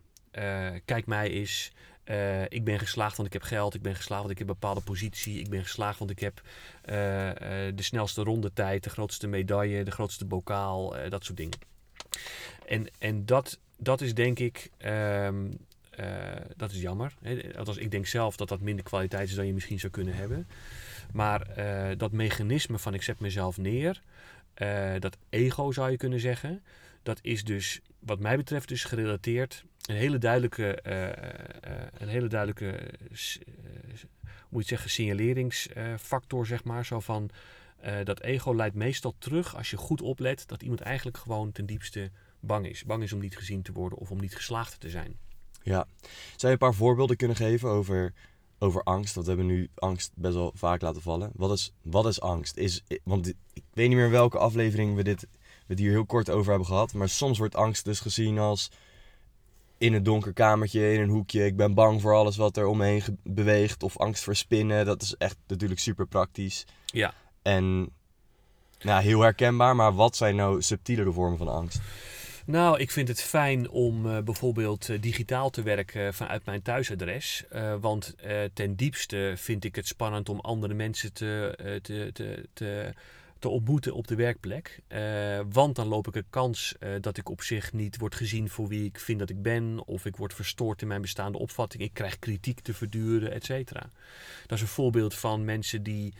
kijk 0.85 1.07
mij 1.07 1.31
eens. 1.31 1.73
Eh, 2.11 2.43
ik 2.43 2.65
ben 2.65 2.79
geslaagd 2.79 3.17
want 3.17 3.29
ik 3.29 3.35
heb 3.35 3.43
geld. 3.43 3.75
Ik 3.75 3.83
ben 3.83 3.95
geslaagd 3.95 4.21
want 4.21 4.33
ik 4.33 4.39
heb 4.39 4.49
een 4.49 4.55
bepaalde 4.61 4.81
positie. 4.81 5.41
Ik 5.41 5.49
ben 5.49 5.63
geslaagd 5.63 5.99
want 5.99 6.11
ik 6.11 6.19
heb 6.19 6.43
eh, 6.83 7.29
eh, 7.29 7.77
de 7.77 7.83
snelste 7.83 8.23
rondetijd, 8.23 8.85
de 8.85 8.91
grootste 8.91 9.27
medaille, 9.27 9.85
de 9.85 9.91
grootste 9.91 10.25
bokaal, 10.25 10.95
dat 11.09 11.25
soort 11.25 11.37
dingen. 11.37 11.59
En, 12.67 12.87
en 12.99 13.27
dat, 13.27 13.59
dat 13.77 14.01
is 14.01 14.15
denk 14.15 14.39
ik, 14.39 14.71
ehm, 14.77 15.51
eh, 15.91 16.07
dat 16.57 16.71
is 16.71 16.81
jammer. 16.81 17.15
Hè. 17.21 17.41
Althans, 17.57 17.79
ik 17.79 17.91
denk 17.91 18.07
zelf 18.07 18.37
dat 18.37 18.49
dat 18.49 18.61
minder 18.61 18.85
kwaliteit 18.85 19.29
is 19.29 19.35
dan 19.35 19.47
je 19.47 19.55
misschien 19.55 19.81
zou 19.81 19.93
kunnen 19.93 20.15
hebben. 20.15 20.49
Maar 21.13 21.47
dat 21.97 22.13
mechanisme 22.13 22.79
van 22.79 22.95
ik 22.95 23.03
zet 23.03 23.21
mezelf 23.21 23.59
neer, 23.59 24.03
dat 24.99 25.17
ego 25.29 25.73
zou 25.73 25.91
je 25.91 25.97
kunnen 25.97 26.21
zeggen, 26.21 26.63
dat 27.03 27.19
is 27.23 27.45
dus 27.45 27.81
wat 27.99 28.19
mij 28.19 28.37
betreft 28.37 28.69
dus 28.69 28.85
gerelateerd 28.85 29.65
een 29.87 29.97
hele 29.97 30.19
duidelijke, 30.19 30.75
eh, 30.75 31.09
eh, 31.09 31.87
een 31.99 32.09
hele 32.09 32.29
duidelijke 32.29 32.71
eh, 32.71 32.89
moet 34.49 34.63
je 34.63 34.69
zeggen, 34.69 34.91
signaleringsfactor, 34.91 36.47
zeg 36.47 36.65
maar. 36.65 36.85
Zo 36.85 37.01
van, 37.01 37.31
dat 38.05 38.21
ego 38.21 38.55
leidt 38.55 38.75
meestal 38.75 39.15
terug, 39.19 39.57
als 39.57 39.71
je 39.71 39.77
goed 39.77 40.01
oplet, 40.01 40.49
dat 40.49 40.63
iemand 40.63 40.81
eigenlijk 40.81 41.17
gewoon 41.17 41.53
ten 41.53 41.67
diepste 41.67 42.11
bang 42.41 42.67
is. 42.67 42.85
Bang 42.85 43.03
is 43.03 43.13
om 43.13 43.21
niet 43.21 43.37
gezien 43.37 43.63
te 43.63 43.73
worden 43.73 43.99
of 43.99 44.11
om 44.11 44.21
niet 44.21 44.37
geslaagd 44.37 44.81
te 44.81 44.91
zijn. 44.91 45.19
Ja. 45.63 45.87
Zou 46.11 46.19
je 46.41 46.49
een 46.49 46.59
paar 46.59 46.75
voorbeelden 46.75 47.17
kunnen 47.17 47.37
geven 47.37 47.69
over, 47.69 48.13
over 48.59 48.83
angst? 48.83 49.15
Want 49.15 49.27
we 49.27 49.33
hebben 49.33 49.51
nu 49.55 49.69
angst 49.75 50.13
best 50.15 50.35
wel 50.35 50.53
vaak 50.55 50.81
laten 50.81 51.03
vallen. 51.03 51.31
Wat 51.35 51.53
is, 51.53 51.73
wat 51.83 52.07
is 52.07 52.21
angst? 52.21 52.57
Is, 52.57 52.83
want 53.05 53.25
dit- 53.25 53.37
ik 53.53 53.65
weet 53.73 53.89
niet 53.89 53.97
meer 53.97 54.11
welke 54.11 54.39
aflevering 54.39 54.97
we 54.97 55.03
dit 55.03 55.27
we 55.71 55.77
het 55.77 55.79
hier 55.79 55.91
heel 55.91 56.07
kort 56.07 56.31
over 56.31 56.49
hebben 56.49 56.67
gehad. 56.69 56.93
Maar 56.93 57.09
soms 57.09 57.39
wordt 57.39 57.55
angst 57.55 57.85
dus 57.85 58.01
gezien 58.01 58.39
als 58.39 58.71
in 59.81 59.93
een 59.93 60.03
donker 60.03 60.33
kamertje, 60.33 60.93
in 60.93 61.01
een 61.01 61.09
hoekje. 61.09 61.45
Ik 61.45 61.57
ben 61.57 61.75
bang 61.75 62.01
voor 62.01 62.15
alles 62.15 62.37
wat 62.37 62.57
er 62.57 62.67
om 62.67 62.77
me 62.77 62.85
heen 62.85 63.03
ge- 63.03 63.17
beweegt. 63.23 63.83
Of 63.83 63.99
angst 63.99 64.25
voor 64.25 64.37
spinnen. 64.37 64.85
Dat 64.87 65.03
is 65.03 65.15
echt 65.19 65.37
natuurlijk 65.47 65.81
super 65.81 66.07
praktisch. 66.07 66.65
Ja. 66.85 67.15
En 67.43 67.89
nou, 68.81 69.03
heel 69.03 69.21
herkenbaar. 69.21 69.77
Maar 69.77 69.95
wat 69.95 70.17
zijn 70.17 70.37
nou 70.37 70.63
subtielere 70.63 71.13
vormen 71.13 71.39
van 71.39 71.49
angst? 71.49 71.81
Nou, 72.47 72.79
ik 72.79 72.91
vind 72.91 73.09
het 73.09 73.23
fijn 73.23 73.71
om 73.71 74.11
eh, 74.11 74.23
bijvoorbeeld 74.23 74.89
eh, 74.89 75.01
digitaal 75.01 75.51
te 75.51 75.63
werken 75.63 76.15
vanuit 76.15 76.45
mijn 76.45 76.63
thuisadres. 76.63 77.45
Eh, 77.51 77.75
want 77.81 78.15
ten 78.53 78.77
diepste 78.77 79.33
vind 79.37 79.65
ik 79.65 79.75
het 79.77 79.87
spannend 79.87 80.29
om 80.29 80.41
andere 80.41 80.75
mensen 80.75 81.13
te, 81.13 81.59
te, 81.83 82.11
te, 82.13 82.49
te, 82.53 82.95
te 83.41 83.49
ontmoeten 83.49 83.95
op 83.95 84.07
de 84.07 84.15
werkplek. 84.15 84.81
Eh, 84.89 85.41
want 85.53 85.77
dan 85.77 85.87
loop 85.87 86.09
ik 86.09 86.15
een 86.15 86.31
kans 86.31 86.75
eh, 86.79 86.91
dat 87.01 87.17
ik 87.17 87.29
op 87.29 87.43
zich 87.43 87.73
niet 87.73 87.99
word 87.99 88.15
gezien 88.15 88.51
voor 88.51 88.69
wie 88.69 88.85
ik 88.85 88.99
vind 88.99 89.19
dat 89.19 89.31
ik 89.31 89.43
ben. 89.43 89.83
Of 89.87 90.05
ik 90.05 90.17
word 90.17 90.35
verstoord 90.35 90.83
in 90.83 90.89
mijn 90.89 91.01
bestaande 91.01 91.39
opvatting. 91.39 91.83
Ik 91.83 91.95
krijg 91.95 92.19
kritiek 92.19 92.61
te 92.61 92.75
verduren, 92.75 93.33
et 93.33 93.45
cetera. 93.45 93.91
Dat 94.47 94.59
is 94.59 94.61
een 94.61 94.71
voorbeeld 94.71 95.15
van 95.15 95.45
mensen 95.45 95.83
die. 95.83 96.15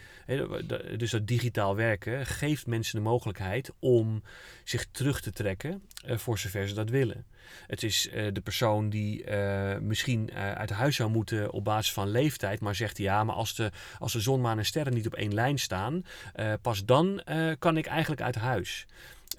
Dus 0.97 1.11
dat 1.11 1.27
digitaal 1.27 1.77
werken 1.77 2.27
geeft 2.27 2.67
mensen 2.67 2.97
de 2.97 3.05
mogelijkheid 3.05 3.73
om 3.79 4.23
zich 4.65 4.87
terug 4.91 5.21
te 5.21 5.33
trekken 5.33 5.83
eh, 6.05 6.17
voor 6.17 6.39
zover 6.39 6.69
ze 6.69 6.75
dat 6.75 6.91
willen. 6.91 7.25
Het 7.67 7.83
is 7.83 8.09
eh, 8.09 8.27
de 8.33 8.41
persoon 8.41 8.91
die 8.91 9.25
eh, 9.25 9.79
misschien 9.81 10.31
eh, 10.31 10.53
uit 10.53 10.71
huis 10.71 10.97
zou 10.97 11.11
moeten 11.11 11.53
op 11.53 11.65
basis 11.65 11.93
van 11.93 12.09
leeftijd, 12.09 12.61
maar 12.61 12.75
zegt 12.75 12.99
ja, 12.99 13.25
maar 13.25 13.35
als 13.35 13.55
de, 13.55 13.71
als 13.99 14.13
de 14.13 14.21
zon, 14.21 14.41
maan 14.41 14.59
en 14.59 14.65
sterren 14.65 14.95
niet 14.95 15.07
op 15.07 15.15
één 15.15 15.35
lijn 15.35 15.59
staan, 15.59 16.05
pas 16.63 16.85
dan 16.85 17.23
kan 17.59 17.77
ik 17.77 17.87
eigenlijk 17.87 18.23
uit 18.23 18.35
huis. 18.35 18.87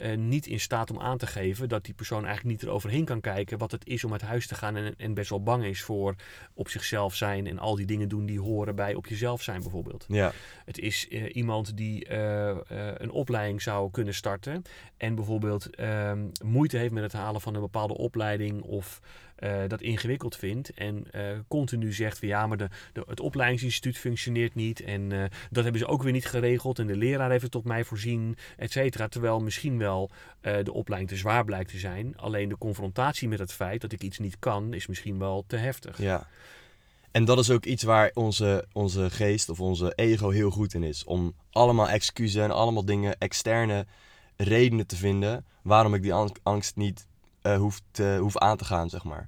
Eh, 0.02 0.18
niet 0.18 0.46
in 0.46 0.60
staat 0.60 0.92
om 0.92 1.00
aan 1.00 1.18
te 1.18 1.28
geven 1.28 1.70
dat 1.70 1.86
die 1.86 1.94
persoon 1.94 2.26
eigenlijk 2.26 2.56
niet 2.56 2.70
eroverheen 2.70 3.06
kan 3.06 3.22
kijken 3.22 3.58
wat 3.58 3.72
het 3.72 3.88
is 3.88 4.04
om 4.04 4.12
uit 4.12 4.22
huis 4.22 4.48
te 4.48 4.56
gaan 4.56 4.76
en, 4.76 4.94
en 4.98 5.14
best 5.14 5.30
wel 5.30 5.44
bang 5.44 5.64
is 5.64 5.82
voor 5.82 6.16
op 6.54 6.70
zichzelf 6.70 7.16
zijn 7.16 7.48
en 7.48 7.60
al 7.60 7.76
die 7.76 7.86
dingen 7.86 8.10
doen 8.10 8.26
die 8.26 8.40
horen 8.40 8.76
bij 8.76 8.96
op 8.96 9.08
jezelf 9.08 9.42
zijn 9.42 9.62
bijvoorbeeld. 9.62 10.06
Ja, 10.08 10.32
Het 10.66 10.80
is 10.80 11.08
eh, 11.08 11.36
iemand 11.36 11.78
die 11.78 12.06
eh, 12.06 12.58
een 12.98 13.12
opleiding 13.12 13.62
zou 13.62 13.92
kunnen 13.92 14.14
starten 14.14 14.62
en 14.98 15.16
bijvoorbeeld 15.16 15.76
ehm, 15.76 16.28
moeite 16.44 16.78
heeft 16.78 16.94
met 16.94 17.04
het 17.04 17.14
halen 17.14 17.42
van 17.42 17.56
een 17.56 17.62
bepaalde 17.62 17.98
opleiding 17.98 18.62
of 18.62 19.02
eh, 19.42 19.62
dat 19.68 19.82
ingewikkeld 19.82 20.36
vindt 20.36 20.74
en 20.74 21.12
eh, 21.12 21.24
continu 21.48 21.94
zegt 21.94 22.20
van 22.20 22.28
ja, 22.28 22.48
maar 22.48 22.58
de, 22.58 22.70
de, 22.94 23.04
het 23.08 23.20
opleidingsinstituut 23.20 23.98
functioneert 23.98 24.56
niet 24.56 24.82
en 24.82 25.12
eh, 25.12 25.24
dat 25.50 25.64
hebben 25.64 25.82
ze 25.82 25.88
ook 25.88 26.04
weer 26.04 26.12
niet 26.12 26.26
geregeld 26.26 26.80
en 26.80 26.88
de 26.88 26.96
leraar 26.96 27.30
heeft 27.30 27.44
het 27.44 27.56
op 27.56 27.66
mij 27.66 27.84
voorzien, 27.84 28.38
et 28.58 28.72
cetera. 28.72 29.08
Terwijl 29.08 29.40
misschien 29.40 29.78
wel 29.78 30.10
de 30.42 30.74
opleiding 30.74 31.12
te 31.12 31.18
zwaar 31.18 31.46
blijkt 31.46 31.72
te 31.72 31.78
zijn. 31.78 32.18
Alleen 32.18 32.50
de 32.50 32.58
confrontatie 32.58 33.28
met 33.28 33.40
het 33.40 33.54
feit 33.54 33.82
dat 33.82 33.92
ik 33.92 34.02
iets 34.02 34.20
niet 34.20 34.40
kan, 34.40 34.74
is 34.74 34.88
misschien 34.88 35.20
wel 35.20 35.44
te 35.48 35.56
heftig. 35.56 35.98
Ja. 35.98 36.28
En 37.12 37.26
dat 37.26 37.40
is 37.40 37.50
ook 37.50 37.66
iets 37.66 37.84
waar 37.84 38.12
onze, 38.14 38.66
onze 38.74 39.10
geest 39.10 39.50
of 39.50 39.60
onze 39.60 39.94
ego 39.96 40.30
heel 40.30 40.50
goed 40.50 40.74
in 40.74 40.84
is. 40.84 41.04
Om 41.04 41.36
allemaal 41.52 41.90
excuses 41.90 42.44
en 42.44 42.52
allemaal 42.52 42.86
dingen, 42.86 43.18
externe 43.18 43.86
redenen 44.36 44.88
te 44.88 44.96
vinden 44.96 45.46
waarom 45.62 45.94
ik 45.94 46.02
die 46.02 46.14
angst 46.44 46.76
niet 46.76 47.08
uh, 47.44 47.58
hoef, 47.58 47.82
te, 47.92 48.18
hoef 48.20 48.38
aan 48.38 48.58
te 48.58 48.66
gaan, 48.66 48.90
zeg 48.90 49.04
maar. 49.04 49.28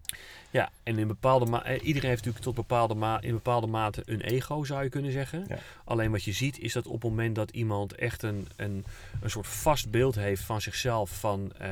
Ja, 0.50 0.70
en 0.84 0.98
in 0.98 1.08
bepaalde 1.08 1.46
ma 1.46 1.64
eh, 1.64 1.86
iedereen 1.86 2.10
heeft 2.10 2.26
natuurlijk 2.26 2.44
tot 2.44 2.56
bepaalde 2.68 2.94
ma 2.94 3.22
in 3.22 3.32
bepaalde 3.32 3.68
mate 3.68 4.02
een 4.06 4.22
ego, 4.22 4.64
zou 4.64 4.84
je 4.84 4.90
kunnen 4.90 5.12
zeggen. 5.12 5.48
Alleen 5.84 6.12
wat 6.12 6.24
je 6.24 6.32
ziet 6.32 6.60
is 6.60 6.74
dat 6.74 6.86
op 6.86 7.02
het 7.02 7.04
moment 7.04 7.36
dat 7.36 7.50
iemand 7.52 7.96
echt 7.96 8.24
een, 8.24 8.48
een, 8.56 8.86
een 9.22 9.30
soort 9.30 9.48
vast 9.48 9.92
beeld 9.92 10.16
heeft 10.16 10.44
van 10.44 10.62
zichzelf, 10.62 11.10
van 11.20 11.52
uh, 11.62 11.68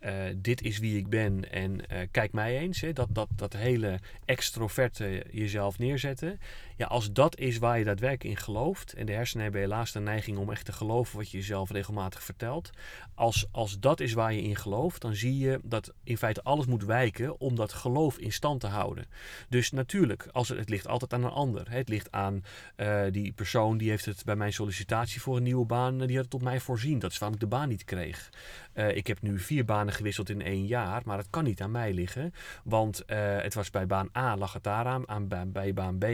uh, 0.00 0.12
dit 0.36 0.62
is 0.62 0.78
wie 0.78 0.98
ik 0.98 1.08
ben 1.08 1.52
en 1.52 1.72
uh, 1.72 1.98
kijk 2.10 2.32
mij 2.32 2.58
eens. 2.58 2.80
Hè, 2.80 2.92
dat, 2.92 3.08
dat, 3.10 3.28
dat 3.36 3.52
hele 3.52 3.98
extroverte 4.24 5.24
jezelf 5.30 5.78
neerzetten. 5.78 6.40
Ja, 6.76 6.86
als 6.86 7.12
dat 7.12 7.38
is 7.38 7.58
waar 7.58 7.78
je 7.78 7.84
daadwerkelijk 7.84 8.36
in 8.36 8.44
gelooft. 8.44 8.92
En 8.92 9.06
de 9.06 9.12
hersenen 9.12 9.42
hebben 9.42 9.60
helaas 9.60 9.92
de 9.92 10.00
neiging 10.00 10.38
om 10.38 10.50
echt 10.50 10.64
te 10.64 10.72
geloven 10.72 11.16
wat 11.16 11.30
je 11.30 11.36
jezelf 11.36 11.70
regelmatig 11.70 12.22
vertelt. 12.22 12.70
Als, 13.14 13.46
als 13.50 13.80
dat 13.80 14.00
is 14.00 14.12
waar 14.12 14.32
je 14.32 14.42
in 14.42 14.56
gelooft, 14.56 15.00
dan 15.00 15.14
zie 15.14 15.38
je 15.38 15.60
dat 15.62 15.92
in 16.04 16.18
feite 16.18 16.42
alles 16.42 16.66
moet 16.66 16.84
wijken 16.84 17.40
om 17.40 17.56
dat 17.56 17.72
geloof 17.72 18.18
in 18.18 18.32
stand 18.32 18.60
te 18.60 18.66
houden. 18.66 19.06
Dus 19.48 19.70
natuurlijk, 19.70 20.28
als 20.32 20.48
het, 20.48 20.68
ligt 20.68 20.88
altijd 20.88 21.12
aan 21.12 21.24
een 21.24 21.30
ander. 21.30 21.70
Hè. 21.70 21.76
Het 21.76 21.88
ligt 21.88 22.12
aan 22.12 22.44
uh, 22.76 23.02
die 23.10 23.32
persoon 23.32 23.78
die 23.78 23.90
heeft 23.90 24.04
het 24.04 24.24
bij 24.24 24.36
mijn 24.36 24.52
sollicitatie 24.52 25.20
voor 25.20 25.36
een 25.36 25.42
nieuwe 25.42 25.66
baan, 25.66 25.98
die 25.98 26.16
had 26.16 26.24
het 26.24 26.34
op 26.34 26.42
mij 26.42 26.60
voorzien. 26.60 26.98
Dat 26.98 27.10
is 27.10 27.18
waarom 27.18 27.36
ik 27.36 27.42
de 27.42 27.56
baan 27.56 27.68
niet 27.68 27.84
kreeg. 27.84 28.30
ik 28.74 29.06
heb 29.06 29.22
nu 29.22 29.38
vier 29.38 29.64
banen 29.64 29.89
gewisseld 29.92 30.28
in 30.28 30.42
één 30.42 30.66
jaar, 30.66 31.02
maar 31.04 31.16
dat 31.16 31.30
kan 31.30 31.44
niet 31.44 31.60
aan 31.60 31.70
mij 31.70 31.92
liggen. 31.92 32.32
Want 32.64 33.02
het 33.06 33.54
was 33.54 33.70
bij 33.70 33.86
baan 33.86 34.08
A 34.16 34.36
lag 34.36 34.52
het 34.52 34.62
daaraan, 34.62 35.08
aan, 35.08 35.28
bij 35.28 35.72
baan 35.74 35.98
B 35.98 36.04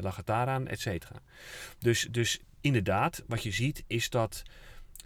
lag 0.00 0.16
het 0.16 0.26
daaraan, 0.26 0.66
et 0.66 0.80
cetera. 0.80 1.16
Dus, 1.78 2.08
dus 2.10 2.40
inderdaad, 2.60 3.24
wat 3.26 3.42
je 3.42 3.52
ziet 3.52 3.84
is 3.86 4.10
dat 4.10 4.42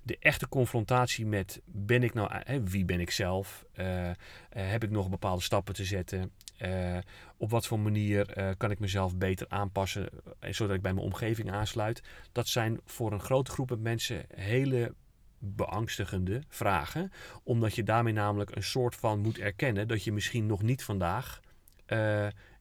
de 0.03 0.19
echte 0.21 0.49
confrontatie 0.49 1.27
met 1.27 1.61
ben 1.65 2.03
ik 2.03 2.15
nou, 2.15 2.31
hè, 2.33 2.63
wie 2.63 2.85
ben 2.85 3.01
ik 3.01 3.11
zelf? 3.11 3.65
Uh, 3.75 4.11
heb 4.49 4.85
ik 4.85 4.91
nog 4.91 5.11
bepaalde 5.11 5.43
stappen 5.43 5.75
te 5.75 5.85
zetten? 5.85 6.33
Uh, 6.63 6.99
op 7.37 7.51
wat 7.51 7.67
voor 7.67 7.81
manier 7.81 8.55
kan 8.57 8.71
ik 8.71 8.79
mezelf 8.79 9.17
beter 9.17 9.47
aanpassen 9.49 10.09
zodat 10.41 10.77
ik 10.77 10.83
bij 10.83 10.93
mijn 10.93 11.07
omgeving 11.07 11.51
aansluit? 11.51 12.03
Dat 12.33 12.49
zijn 12.49 12.81
voor 12.85 13.13
een 13.13 13.21
grote 13.21 13.51
groep 13.51 13.79
mensen 13.79 14.25
hele 14.35 14.95
beangstigende 15.39 16.43
vragen, 16.49 17.13
omdat 17.43 17.75
je 17.75 17.83
daarmee 17.83 18.13
namelijk 18.13 18.57
een 18.57 18.63
soort 18.63 18.97
van 18.97 19.21
moet 19.21 19.39
erkennen 19.39 19.89
dat 19.89 20.05
je 20.05 20.13
misschien 20.13 20.47
nog 20.47 20.63
niet 20.63 20.85
vandaag 20.85 21.41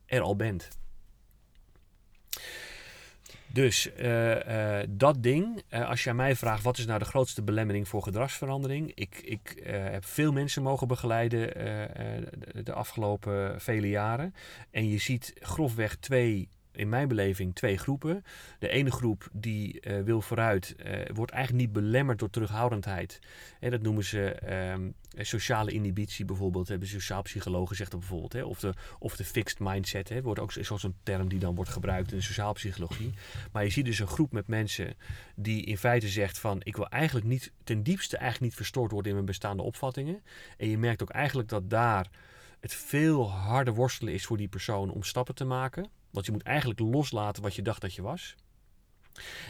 er 0.06 0.22
al 0.22 0.36
bent. 0.36 0.70
Dus 3.48 3.90
uh, 4.00 4.36
uh, 4.36 4.80
dat 4.90 5.24
ding, 5.24 5.64
als 5.70 6.04
je 6.04 6.10
aan 6.10 6.16
mij 6.16 6.36
vraagt 6.36 6.64
wat 6.64 6.78
is 6.78 6.86
nou 6.86 7.00
de 7.00 7.06
grootste 7.06 7.44
belemmering 7.44 7.88
voor 7.88 8.04
gedragsverandering. 8.04 8.92
Ik, 8.96 9.22
ik 9.24 9.62
heb 9.64 10.06
veel 10.06 10.32
mensen 10.32 10.64
mogen 10.64 10.88
begeleiden 10.88 11.40
de, 11.50 12.64
de, 12.64 12.74
afgelopen 12.74 13.62
vele 13.62 13.90
jaren. 13.90 14.34
En 14.72 14.90
je 14.90 14.98
ziet 14.98 15.34
grofweg 15.40 15.96
twee 15.96 16.50
in 16.78 16.90
mijn 16.90 17.08
beleving 17.08 17.56
twee 17.56 17.78
groepen. 17.78 18.24
De 18.60 18.70
ene 18.70 18.92
groep 18.92 19.28
die 19.32 19.88
uh, 19.88 20.02
wil 20.02 20.22
vooruit, 20.22 20.76
uh, 20.78 21.00
wordt 21.14 21.32
eigenlijk 21.32 21.66
niet 21.66 21.74
belemmerd 21.74 22.20
door 22.20 22.30
terughoudendheid. 22.30 23.20
En 23.60 23.72
dat 23.72 23.82
noemen 23.82 24.04
ze 24.04 24.38
um, 24.74 24.94
sociale 25.18 25.72
inhibitie 25.72 26.26
bijvoorbeeld. 26.26 26.68
Hebben 26.68 26.88
sociaal 26.88 27.22
psychologen 27.22 27.76
zegt 27.76 27.92
dat 27.92 28.00
bijvoorbeeld. 28.00 28.34
Hè? 28.34 28.44
Of, 28.44 28.60
de, 28.60 28.74
of 29.00 29.16
de 29.16 29.24
fixed 29.24 29.60
mindset. 29.60 30.10
Hè? 30.10 30.22
Wordt 30.22 30.40
ook 30.40 30.52
zoals 30.52 30.84
een 30.84 30.96
term 31.04 31.30
die 31.30 31.40
dan 31.40 31.56
wordt 31.56 31.72
gebruikt 31.72 32.12
in 32.12 32.18
de 32.18 32.24
sociaal 32.24 32.54
psychologie. 32.54 33.14
Maar 33.52 33.64
je 33.64 33.70
ziet 33.70 33.86
dus 33.86 34.00
een 34.00 34.08
groep 34.08 34.32
met 34.32 34.48
mensen 34.48 34.94
die 35.36 35.64
in 35.64 35.78
feite 35.78 36.08
zegt 36.08 36.40
van 36.40 36.62
ik 36.64 36.76
wil 36.76 36.90
eigenlijk 36.90 37.26
niet 37.26 37.52
ten 37.64 37.84
diepste 37.84 38.18
eigenlijk 38.18 38.46
niet 38.46 38.56
verstoord 38.56 38.92
worden 38.92 39.10
in 39.10 39.16
mijn 39.16 39.26
bestaande 39.26 39.64
opvattingen. 39.64 40.22
En 40.58 40.70
je 40.70 40.78
merkt 40.78 41.02
ook 41.02 41.10
eigenlijk 41.10 41.50
dat 41.50 41.70
daar 41.70 42.10
het 42.60 42.74
veel 42.74 43.32
harder 43.32 43.74
worstelen 43.74 44.14
is 44.14 44.26
voor 44.26 44.38
die 44.38 44.48
persoon 44.48 44.90
om 44.90 45.04
stappen 45.04 45.36
te 45.36 45.46
maken. 45.46 45.90
Want 46.18 46.30
je 46.30 46.36
moet 46.36 46.44
eigenlijk 46.44 46.80
loslaten 46.80 47.44
wat 47.44 47.56
je 47.56 47.62
dacht 47.62 47.82
dat 47.82 47.94
je 47.94 48.02
was. 48.02 48.36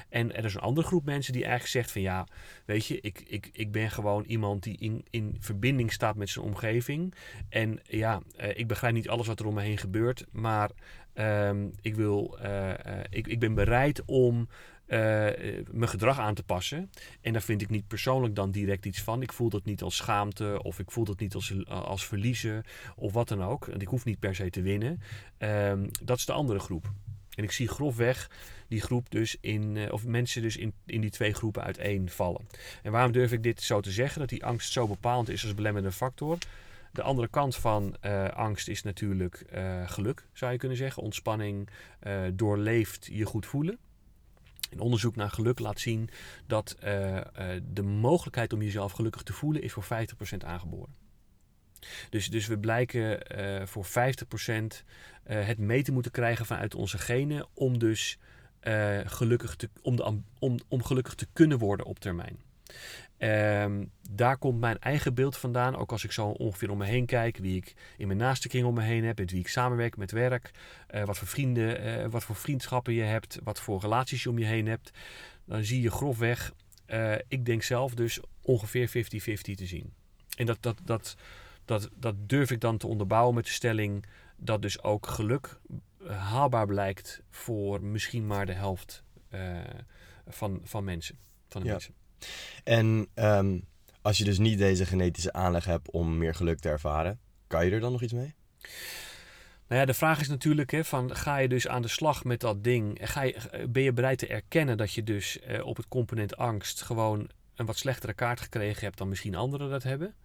En 0.09 0.35
er 0.35 0.45
is 0.45 0.53
een 0.53 0.61
andere 0.61 0.87
groep 0.87 1.05
mensen 1.05 1.33
die 1.33 1.41
eigenlijk 1.41 1.71
zegt 1.71 1.91
van 1.91 2.01
ja, 2.01 2.27
weet 2.65 2.85
je, 2.85 3.01
ik, 3.01 3.23
ik, 3.27 3.49
ik 3.51 3.71
ben 3.71 3.91
gewoon 3.91 4.23
iemand 4.23 4.63
die 4.63 4.77
in, 4.77 5.05
in 5.09 5.37
verbinding 5.39 5.91
staat 5.93 6.15
met 6.15 6.29
zijn 6.29 6.45
omgeving. 6.45 7.13
En 7.49 7.79
ja, 7.83 8.21
uh, 8.39 8.57
ik 8.57 8.67
begrijp 8.67 8.93
niet 8.93 9.09
alles 9.09 9.27
wat 9.27 9.39
er 9.39 9.45
om 9.45 9.53
me 9.53 9.61
heen 9.61 9.77
gebeurt, 9.77 10.25
maar 10.31 10.71
um, 11.13 11.71
ik, 11.81 11.95
wil, 11.95 12.37
uh, 12.41 12.69
uh, 12.69 12.73
ik, 13.09 13.27
ik 13.27 13.39
ben 13.39 13.53
bereid 13.53 14.05
om 14.05 14.47
uh, 14.87 14.97
mijn 15.71 15.89
gedrag 15.89 16.19
aan 16.19 16.33
te 16.33 16.43
passen. 16.43 16.91
En 17.21 17.33
daar 17.33 17.41
vind 17.41 17.61
ik 17.61 17.69
niet 17.69 17.87
persoonlijk 17.87 18.35
dan 18.35 18.51
direct 18.51 18.85
iets 18.85 19.01
van. 19.01 19.21
Ik 19.21 19.33
voel 19.33 19.49
dat 19.49 19.65
niet 19.65 19.81
als 19.81 19.95
schaamte 19.95 20.63
of 20.63 20.79
ik 20.79 20.91
voel 20.91 21.03
dat 21.03 21.19
niet 21.19 21.35
als, 21.35 21.53
als 21.67 22.05
verliezen 22.05 22.63
of 22.95 23.13
wat 23.13 23.27
dan 23.27 23.43
ook. 23.43 23.67
En 23.67 23.79
ik 23.79 23.87
hoef 23.87 24.05
niet 24.05 24.19
per 24.19 24.35
se 24.35 24.49
te 24.49 24.61
winnen. 24.61 25.01
Um, 25.39 25.89
dat 26.03 26.17
is 26.17 26.25
de 26.25 26.31
andere 26.31 26.59
groep. 26.59 26.91
En 27.35 27.43
ik 27.43 27.51
zie 27.51 27.67
grofweg 27.67 28.31
die 28.67 28.81
groep 28.81 29.09
dus 29.09 29.37
in, 29.41 29.75
uh, 29.75 29.91
of 29.93 30.05
mensen 30.05 30.41
dus 30.41 30.57
in, 30.57 30.73
in 30.85 31.01
die 31.01 31.09
twee 31.09 31.33
groepen 31.33 31.63
uiteenvallen. 31.63 32.47
En 32.83 32.91
waarom 32.91 33.11
durf 33.11 33.31
ik 33.31 33.43
dit 33.43 33.61
zo 33.61 33.79
te 33.79 33.91
zeggen? 33.91 34.19
Dat 34.19 34.29
die 34.29 34.45
angst 34.45 34.71
zo 34.71 34.87
bepalend 34.87 35.29
is 35.29 35.43
als 35.43 35.53
belemmerende 35.53 35.95
factor. 35.95 36.37
De 36.91 37.01
andere 37.01 37.27
kant 37.27 37.55
van 37.55 38.01
angst 38.33 38.67
is 38.67 38.83
natuurlijk 38.83 39.45
geluk, 39.85 40.25
zou 40.33 40.51
je 40.51 40.57
kunnen 40.57 40.77
zeggen. 40.77 41.03
Ontspanning, 41.03 41.69
doorleefd 42.33 43.09
je 43.11 43.25
goed 43.25 43.45
voelen. 43.45 43.77
Een 44.69 44.79
onderzoek 44.79 45.15
naar 45.15 45.29
geluk 45.29 45.59
laat 45.59 45.79
zien 45.79 46.09
dat 46.47 46.75
uh, 46.83 47.15
uh, 47.15 47.21
de 47.63 47.81
mogelijkheid 47.81 48.53
om 48.53 48.61
jezelf 48.61 48.91
gelukkig 48.91 49.23
te 49.23 49.33
voelen 49.33 49.61
is 49.61 49.71
voor 49.71 49.83
50% 49.83 49.87
aangeboren. 50.45 50.95
Dus, 52.09 52.29
dus 52.29 52.47
we 52.47 52.59
blijken 52.59 53.37
uh, 53.39 53.65
voor 53.65 53.85
50% 53.85 53.89
het 55.23 55.57
mee 55.57 55.83
te 55.83 55.91
moeten 55.91 56.11
krijgen 56.11 56.45
vanuit 56.45 56.75
onze 56.75 56.97
genen 56.97 57.47
om 57.53 57.79
dus 57.79 58.19
gelukkig 59.05 59.55
te, 59.55 59.69
om, 59.81 59.95
de, 59.95 60.21
om, 60.39 60.59
om 60.67 60.83
gelukkig 60.83 61.15
te 61.15 61.27
kunnen 61.33 61.57
worden 61.57 61.85
op 61.85 61.99
termijn. 61.99 62.39
Um, 63.19 63.91
daar 64.09 64.37
komt 64.37 64.59
mijn 64.59 64.79
eigen 64.79 65.13
beeld 65.13 65.37
vandaan. 65.37 65.75
Ook 65.75 65.91
als 65.91 66.03
ik 66.03 66.11
zo 66.11 66.27
ongeveer 66.27 66.71
om 66.71 66.77
me 66.77 66.85
heen 66.85 67.05
kijk. 67.05 67.37
Wie 67.37 67.55
ik 67.55 67.73
in 67.97 68.07
mijn 68.07 68.19
naaste 68.19 68.47
kring 68.47 68.65
om 68.65 68.73
me 68.73 68.81
heen 68.81 69.03
heb. 69.03 69.17
Met 69.17 69.31
wie 69.31 69.39
ik 69.39 69.47
samenwerk 69.47 69.97
met 69.97 70.11
werk. 70.11 70.51
Uh, 70.91 71.03
wat 71.03 71.17
voor 71.17 71.27
vrienden, 71.27 71.85
uh, 71.85 72.05
wat 72.09 72.23
voor 72.23 72.35
vriendschappen 72.35 72.93
je 72.93 73.01
hebt. 73.01 73.39
Wat 73.43 73.59
voor 73.59 73.81
relaties 73.81 74.23
je 74.23 74.29
om 74.29 74.39
je 74.39 74.45
heen 74.45 74.67
hebt. 74.67 74.91
Dan 75.45 75.63
zie 75.63 75.81
je 75.81 75.91
grofweg. 75.91 76.53
Uh, 76.87 77.15
ik 77.27 77.45
denk 77.45 77.63
zelf 77.63 77.93
dus 77.93 78.19
ongeveer 78.41 78.89
50-50 78.89 78.91
te 79.55 79.65
zien. 79.65 79.93
En 80.37 80.45
dat, 80.45 80.57
dat, 80.59 80.77
dat, 80.83 81.15
dat, 81.65 81.89
dat 81.95 82.15
durf 82.17 82.51
ik 82.51 82.61
dan 82.61 82.77
te 82.77 82.87
onderbouwen 82.87 83.35
met 83.35 83.45
de 83.45 83.51
stelling. 83.51 84.05
Dat 84.35 84.61
dus 84.61 84.83
ook 84.83 85.07
geluk 85.07 85.59
haalbaar 86.07 86.65
blijkt 86.65 87.21
voor 87.29 87.83
misschien 87.83 88.27
maar 88.27 88.45
de 88.45 88.53
helft 88.53 89.03
van, 90.27 90.59
van 90.63 90.83
mensen. 90.83 91.17
Van 91.47 91.61
de 91.61 91.67
ja. 91.67 91.73
mensen. 91.73 91.93
En 92.63 93.07
um, 93.15 93.63
als 94.01 94.17
je 94.17 94.23
dus 94.23 94.37
niet 94.37 94.57
deze 94.57 94.85
genetische 94.85 95.33
aanleg 95.33 95.65
hebt 95.65 95.91
om 95.91 96.17
meer 96.17 96.35
geluk 96.35 96.59
te 96.59 96.69
ervaren, 96.69 97.19
kan 97.47 97.65
je 97.65 97.71
er 97.71 97.79
dan 97.79 97.91
nog 97.91 98.01
iets 98.01 98.13
mee? 98.13 98.35
Nou 99.67 99.81
ja, 99.81 99.85
de 99.85 99.93
vraag 99.93 100.19
is 100.19 100.27
natuurlijk, 100.27 100.71
hè, 100.71 100.83
van, 100.83 101.15
ga 101.15 101.37
je 101.37 101.47
dus 101.47 101.67
aan 101.67 101.81
de 101.81 101.87
slag 101.87 102.23
met 102.23 102.39
dat 102.39 102.63
ding? 102.63 102.99
Ga 103.01 103.21
je, 103.21 103.67
ben 103.69 103.83
je 103.83 103.93
bereid 103.93 104.17
te 104.17 104.27
erkennen 104.27 104.77
dat 104.77 104.93
je 104.93 105.03
dus 105.03 105.39
eh, 105.39 105.65
op 105.65 105.77
het 105.77 105.87
component 105.87 106.37
angst 106.37 106.81
gewoon 106.81 107.29
een 107.55 107.65
wat 107.65 107.77
slechtere 107.77 108.13
kaart 108.13 108.41
gekregen 108.41 108.83
hebt 108.83 108.97
dan 108.97 109.09
misschien 109.09 109.35
anderen 109.35 109.69
dat 109.69 109.83
hebben? 109.83 110.15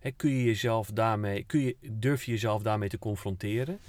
Hè, 0.00 0.10
kun 0.10 0.30
je 0.30 0.44
jezelf 0.44 0.90
daarmee, 0.90 1.44
kun 1.44 1.60
je, 1.60 1.76
durf 1.80 2.24
je 2.24 2.30
jezelf 2.30 2.62
daarmee 2.62 2.88
te 2.88 2.98
confronteren? 2.98 3.80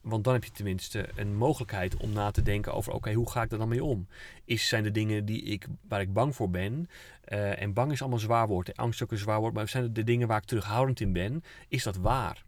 Want 0.00 0.24
dan 0.24 0.32
heb 0.32 0.44
je 0.44 0.50
tenminste 0.50 1.08
een 1.16 1.36
mogelijkheid 1.36 1.96
om 1.96 2.12
na 2.12 2.30
te 2.30 2.42
denken 2.42 2.74
over: 2.74 2.92
oké, 2.92 3.12
hoe 3.12 3.30
ga 3.30 3.42
ik 3.42 3.50
daar 3.50 3.58
dan 3.58 3.68
mee 3.68 3.84
om? 3.84 4.06
Is, 4.44 4.68
zijn 4.68 4.82
de 4.82 4.90
dingen 4.90 5.24
die 5.24 5.42
ik, 5.42 5.66
waar 5.88 6.00
ik 6.00 6.12
bang 6.12 6.36
voor 6.36 6.50
ben, 6.50 6.88
uh, 7.28 7.62
en 7.62 7.72
bang 7.72 7.92
is 7.92 8.00
allemaal 8.00 8.18
zwaar 8.18 8.48
woord, 8.48 8.76
angst 8.76 9.02
ook 9.02 9.10
een 9.10 9.18
zwaar 9.18 9.40
woord, 9.40 9.54
maar 9.54 9.68
zijn 9.68 9.92
de 9.92 10.04
dingen 10.04 10.28
waar 10.28 10.38
ik 10.38 10.44
terughoudend 10.44 11.00
in 11.00 11.12
ben, 11.12 11.44
is 11.68 11.82
dat 11.82 11.96
waar? 11.96 12.44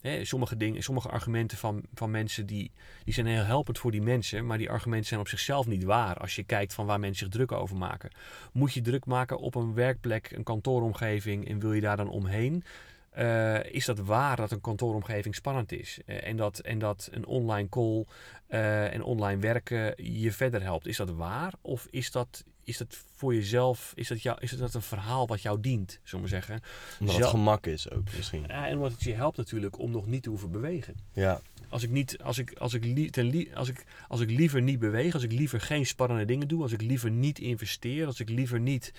Hè, 0.00 0.24
sommige, 0.24 0.56
dingen, 0.56 0.82
sommige 0.82 1.08
argumenten 1.08 1.58
van, 1.58 1.82
van 1.94 2.10
mensen 2.10 2.46
die, 2.46 2.70
die 3.04 3.14
zijn 3.14 3.26
heel 3.26 3.44
helpend 3.44 3.78
voor 3.78 3.90
die 3.90 4.02
mensen, 4.02 4.46
maar 4.46 4.58
die 4.58 4.70
argumenten 4.70 5.08
zijn 5.08 5.20
op 5.20 5.28
zichzelf 5.28 5.66
niet 5.66 5.84
waar 5.84 6.16
als 6.16 6.36
je 6.36 6.44
kijkt 6.44 6.74
van 6.74 6.86
waar 6.86 7.00
mensen 7.00 7.24
zich 7.24 7.34
druk 7.34 7.52
over 7.52 7.76
maken. 7.76 8.10
Moet 8.52 8.72
je 8.72 8.80
druk 8.80 9.06
maken 9.06 9.38
op 9.38 9.54
een 9.54 9.74
werkplek, 9.74 10.30
een 10.30 10.42
kantooromgeving 10.42 11.48
en 11.48 11.58
wil 11.58 11.72
je 11.72 11.80
daar 11.80 11.96
dan 11.96 12.08
omheen? 12.08 12.64
Eh, 13.12 13.64
is 13.64 13.84
dat 13.84 13.98
waar 13.98 14.36
dat 14.36 14.50
een 14.50 14.60
kantooromgeving 14.60 15.34
spannend 15.34 15.72
is? 15.72 15.98
Eh, 16.06 16.26
en, 16.26 16.36
dat, 16.36 16.58
en 16.58 16.78
dat 16.78 17.08
een 17.10 17.26
online 17.26 17.68
call 17.68 18.04
eh, 18.46 18.94
en 18.94 19.02
online 19.02 19.40
werken 19.40 19.94
je 19.96 20.32
verder 20.32 20.62
helpt. 20.62 20.86
Is 20.86 20.96
dat 20.96 21.10
waar? 21.10 21.52
Of 21.60 21.86
is 21.90 22.10
dat, 22.10 22.44
is 22.64 22.76
dat 22.76 23.04
voor 23.14 23.34
jezelf, 23.34 23.92
is 23.94 24.08
dat, 24.08 24.22
jou, 24.22 24.36
is 24.40 24.50
dat 24.50 24.74
een 24.74 24.82
verhaal 24.82 25.26
wat 25.26 25.42
jou 25.42 25.60
dient, 25.60 26.00
zullen 26.02 26.24
we 26.24 26.30
zeggen? 26.30 26.60
Omdat 27.00 27.16
het 27.16 27.26
gemak 27.26 27.66
is 27.66 27.90
ook 27.90 28.04
misschien. 28.16 28.44
Ja, 28.46 28.68
en 28.68 28.76
omdat 28.76 28.92
het 28.92 29.02
je 29.02 29.14
helpt 29.14 29.36
natuurlijk 29.36 29.78
om 29.78 29.90
nog 29.90 30.06
niet 30.06 30.22
te 30.22 30.28
hoeven 30.28 30.50
bewegen. 30.50 30.94
Ja, 31.12 31.40
Als 31.72 31.82
ik, 31.82 31.90
niet, 31.90 32.22
als, 32.22 32.38
ik, 32.38 32.52
als, 32.58 32.74
ik 32.74 33.12
ten 33.12 33.54
als, 33.54 33.68
ik, 33.68 33.84
als 34.08 34.20
ik 34.20 34.30
liever 34.30 34.62
niet 34.62 34.78
beweeg, 34.78 35.14
als 35.14 35.22
ik 35.22 35.32
liever 35.32 35.60
geen 35.60 35.86
spannende 35.86 36.24
dingen 36.24 36.48
doe, 36.48 36.62
als 36.62 36.72
ik 36.72 36.82
liever 36.82 37.10
niet 37.10 37.38
investeer, 37.38 38.06
als 38.06 38.20
ik 38.20 38.28
liever 38.28 38.60
niet 38.60 38.92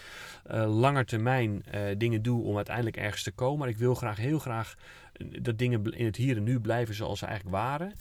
eh 0.43 0.79
langer 0.79 1.05
termijn 1.05 1.63
eh, 1.65 1.81
dingen 1.97 2.21
doe 2.21 2.43
om 2.43 2.55
uiteindelijk 2.55 2.97
ergens 2.97 3.23
te 3.23 3.31
komen, 3.31 3.59
maar 3.59 3.69
ik 3.69 3.77
wil 3.77 3.95
graag 3.95 4.17
heel 4.17 4.39
graag 4.39 4.75
eh, 5.13 5.27
dat 5.41 5.57
dingen 5.57 5.93
in 5.93 6.05
het 6.05 6.15
hier 6.15 6.37
en 6.37 6.43
nu 6.43 6.59
blijven 6.59 6.95
zoals 6.95 7.19
ze 7.19 7.25
eigenlijk 7.25 7.55
waren. 7.55 7.93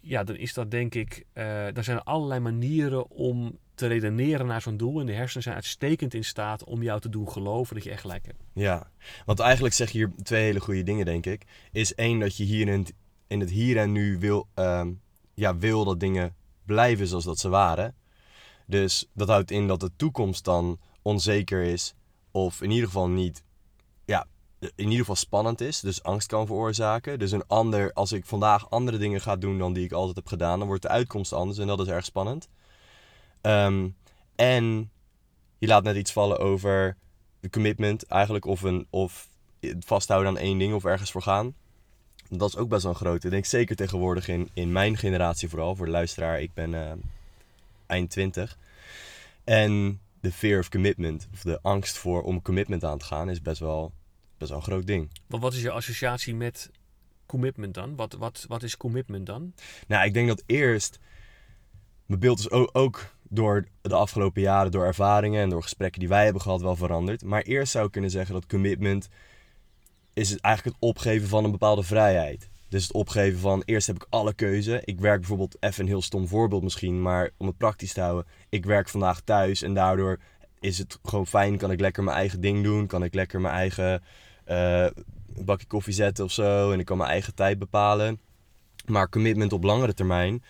ja, 0.00 0.24
dan 0.24 0.36
is 0.36 0.54
dat 0.54 0.70
denk 0.70 0.94
ik, 0.94 1.24
eh 1.32 1.66
dan 1.72 1.84
zijn 1.84 1.96
er 1.96 2.02
allerlei 2.02 2.40
manieren 2.40 3.10
om 3.10 3.58
te 3.78 3.86
redeneren 3.86 4.46
naar 4.46 4.62
zo'n 4.62 4.76
doel. 4.76 5.00
En 5.00 5.06
de 5.06 5.12
hersenen 5.12 5.42
zijn 5.42 5.54
uitstekend 5.54 6.14
in 6.14 6.24
staat 6.24 6.64
om 6.64 6.82
jou 6.82 7.00
te 7.00 7.08
doen 7.08 7.28
geloven 7.28 7.74
dat 7.74 7.84
je 7.84 7.90
echt 7.90 8.00
gelijk 8.00 8.26
hebt. 8.26 8.42
ja. 8.52 8.90
Want 9.24 9.40
eigenlijk 9.40 9.74
zeg 9.74 9.90
je 9.90 9.98
hier 9.98 10.12
twee 10.22 10.42
hele 10.42 10.60
goede 10.60 10.82
dingen, 10.82 11.04
denk 11.04 11.26
ik. 11.26 11.42
Is 11.72 11.94
één, 11.94 12.18
dat 12.18 12.36
je 12.36 12.44
hier 12.44 12.68
in 12.68 12.78
het, 12.78 12.92
in 13.28 13.40
het 13.40 13.50
hier 13.50 13.76
en 13.76 13.92
nu 13.92 14.18
wil, 14.18 14.48
ehm, 14.54 14.92
ja, 15.34 15.56
wil 15.56 15.84
dat 15.84 16.00
dingen 16.00 16.34
blijven 16.64 17.06
zoals 17.06 17.24
dat 17.24 17.38
ze 17.38 17.48
waren. 17.48 17.94
Dus 18.66 19.08
dat 19.12 19.28
houdt 19.28 19.50
in 19.50 19.66
dat 19.66 19.80
de 19.80 19.90
toekomst 19.96 20.44
dan 20.44 20.78
onzeker 21.02 21.62
is. 21.62 21.94
Of 22.30 22.62
in 22.62 22.70
ieder 22.70 22.86
geval 22.86 23.08
niet, 23.08 23.42
ja, 24.04 24.26
in 24.58 24.72
ieder 24.76 24.98
geval 24.98 25.16
spannend 25.16 25.60
is. 25.60 25.80
Dus 25.80 26.02
angst 26.02 26.28
kan 26.28 26.46
veroorzaken. 26.46 27.18
Dus 27.18 27.32
een 27.32 27.46
ander, 27.46 27.92
als 27.92 28.12
ik 28.12 28.26
vandaag 28.26 28.70
andere 28.70 28.98
dingen 28.98 29.20
ga 29.20 29.36
doen 29.36 29.58
dan 29.58 29.72
die 29.72 29.84
ik 29.84 29.92
altijd 29.92 30.16
heb 30.16 30.26
gedaan, 30.26 30.58
dan 30.58 30.68
wordt 30.68 30.82
de 30.82 30.88
uitkomst 30.88 31.32
anders. 31.32 31.58
En 31.58 31.66
dat 31.66 31.80
is 31.80 31.86
erg 31.86 32.04
spannend. 32.04 32.48
Ehm, 33.40 33.88
en 34.34 34.90
je 35.58 35.66
laat 35.66 35.82
net 35.82 35.96
iets 35.96 36.12
vallen 36.12 36.38
over 36.38 36.96
de 37.40 37.50
commitment 37.50 38.06
eigenlijk. 38.06 38.44
Of, 38.44 38.62
een, 38.62 38.86
of 38.90 39.28
vasthouden 39.78 40.30
aan 40.30 40.38
één 40.38 40.58
ding 40.58 40.74
of 40.74 40.84
ergens 40.84 41.10
voor 41.10 41.22
gaan. 41.22 41.54
Dat 42.28 42.48
is 42.48 42.56
ook 42.56 42.68
best 42.68 42.82
wel 42.82 42.92
een 42.92 42.98
grote. 42.98 43.26
Ik 43.26 43.32
denk 43.32 43.44
zeker 43.44 43.76
tegenwoordig 43.76 44.28
in, 44.28 44.48
in 44.52 44.72
mijn 44.72 44.96
generatie 44.96 45.48
vooral. 45.48 45.76
Voor 45.76 45.86
de 45.86 45.92
luisteraar, 45.92 46.40
ik 46.40 46.54
ben 46.54 46.74
eh, 46.74 46.92
eind 47.86 48.10
20. 48.10 48.58
En 49.44 50.00
de 50.20 50.32
fear 50.32 50.58
of 50.58 50.68
commitment, 50.68 51.28
of 51.32 51.40
de 51.42 51.58
angst 51.62 51.98
voor 51.98 52.22
om 52.22 52.42
commitment 52.42 52.84
aan 52.84 52.98
te 52.98 53.04
gaan, 53.04 53.30
is 53.30 53.42
best 53.42 53.60
wel, 53.60 53.92
best 54.38 54.50
wel 54.50 54.58
een 54.58 54.66
groot 54.66 54.86
ding. 54.86 55.10
Want 55.26 55.42
wat 55.42 55.54
is 55.54 55.62
je 55.62 55.70
associatie 55.70 56.34
met 56.34 56.70
commitment 57.26 57.74
dan? 57.74 57.96
Wat, 57.96 58.12
wat, 58.12 58.44
wat 58.48 58.62
is 58.62 58.76
commitment 58.76 59.26
dan? 59.26 59.52
Nou, 59.86 60.06
ik 60.06 60.14
denk 60.14 60.28
dat 60.28 60.42
eerst. 60.46 60.98
Mijn 62.06 62.20
beeld 62.20 62.38
is 62.38 62.50
ook, 62.50 62.70
ook 62.72 63.14
door 63.22 63.66
de 63.80 63.94
afgelopen 63.94 64.42
jaren, 64.42 64.70
door 64.70 64.84
ervaringen 64.84 65.42
en 65.42 65.48
door 65.48 65.62
gesprekken 65.62 66.00
die 66.00 66.08
wij 66.08 66.24
hebben 66.24 66.42
gehad, 66.42 66.60
wel 66.60 66.76
veranderd. 66.76 67.24
Maar 67.24 67.42
eerst 67.42 67.72
zou 67.72 67.86
ik 67.86 67.92
kunnen 67.92 68.10
zeggen 68.10 68.34
dat 68.34 68.46
commitment. 68.46 69.08
Is 70.14 70.30
het 70.30 70.40
eigenlijk 70.40 70.76
het 70.76 70.88
opgeven 70.88 71.28
van 71.28 71.44
een 71.44 71.50
bepaalde 71.50 71.82
vrijheid. 71.82 72.48
Dus 72.68 72.82
het 72.82 72.92
opgeven 72.92 73.38
van 73.38 73.62
eerst 73.64 73.86
heb 73.86 73.96
ik 73.96 74.06
alle 74.10 74.34
keuze. 74.34 74.82
Ik 74.84 75.00
werk 75.00 75.18
bijvoorbeeld, 75.18 75.56
even 75.60 75.82
een 75.82 75.88
heel 75.88 76.02
stom 76.02 76.28
voorbeeld 76.28 76.62
misschien, 76.62 77.02
maar 77.02 77.30
om 77.36 77.46
het 77.46 77.56
praktisch 77.56 77.92
te 77.92 78.00
houden. 78.00 78.26
Ik 78.48 78.64
werk 78.64 78.88
vandaag 78.88 79.20
thuis 79.20 79.62
en 79.62 79.74
daardoor 79.74 80.18
is 80.60 80.78
het 80.78 80.98
gewoon 81.02 81.26
fijn. 81.26 81.56
Kan 81.56 81.70
ik 81.70 81.80
lekker 81.80 82.04
mijn 82.04 82.16
eigen 82.16 82.40
ding 82.40 82.64
doen. 82.64 82.86
Kan 82.86 83.04
ik 83.04 83.14
lekker 83.14 83.40
mijn 83.40 83.54
eigen 83.54 84.02
eh, 84.44 84.86
bakje 85.44 85.66
koffie 85.66 85.92
zetten 85.92 86.24
of 86.24 86.32
zo. 86.32 86.72
En 86.72 86.78
ik 86.78 86.86
kan 86.86 86.96
mijn 86.96 87.10
eigen 87.10 87.34
tijd 87.34 87.58
bepalen. 87.58 88.20
Maar 88.86 89.08
commitment 89.08 89.52
op 89.52 89.64
langere 89.64 89.94
termijn. 89.94 90.42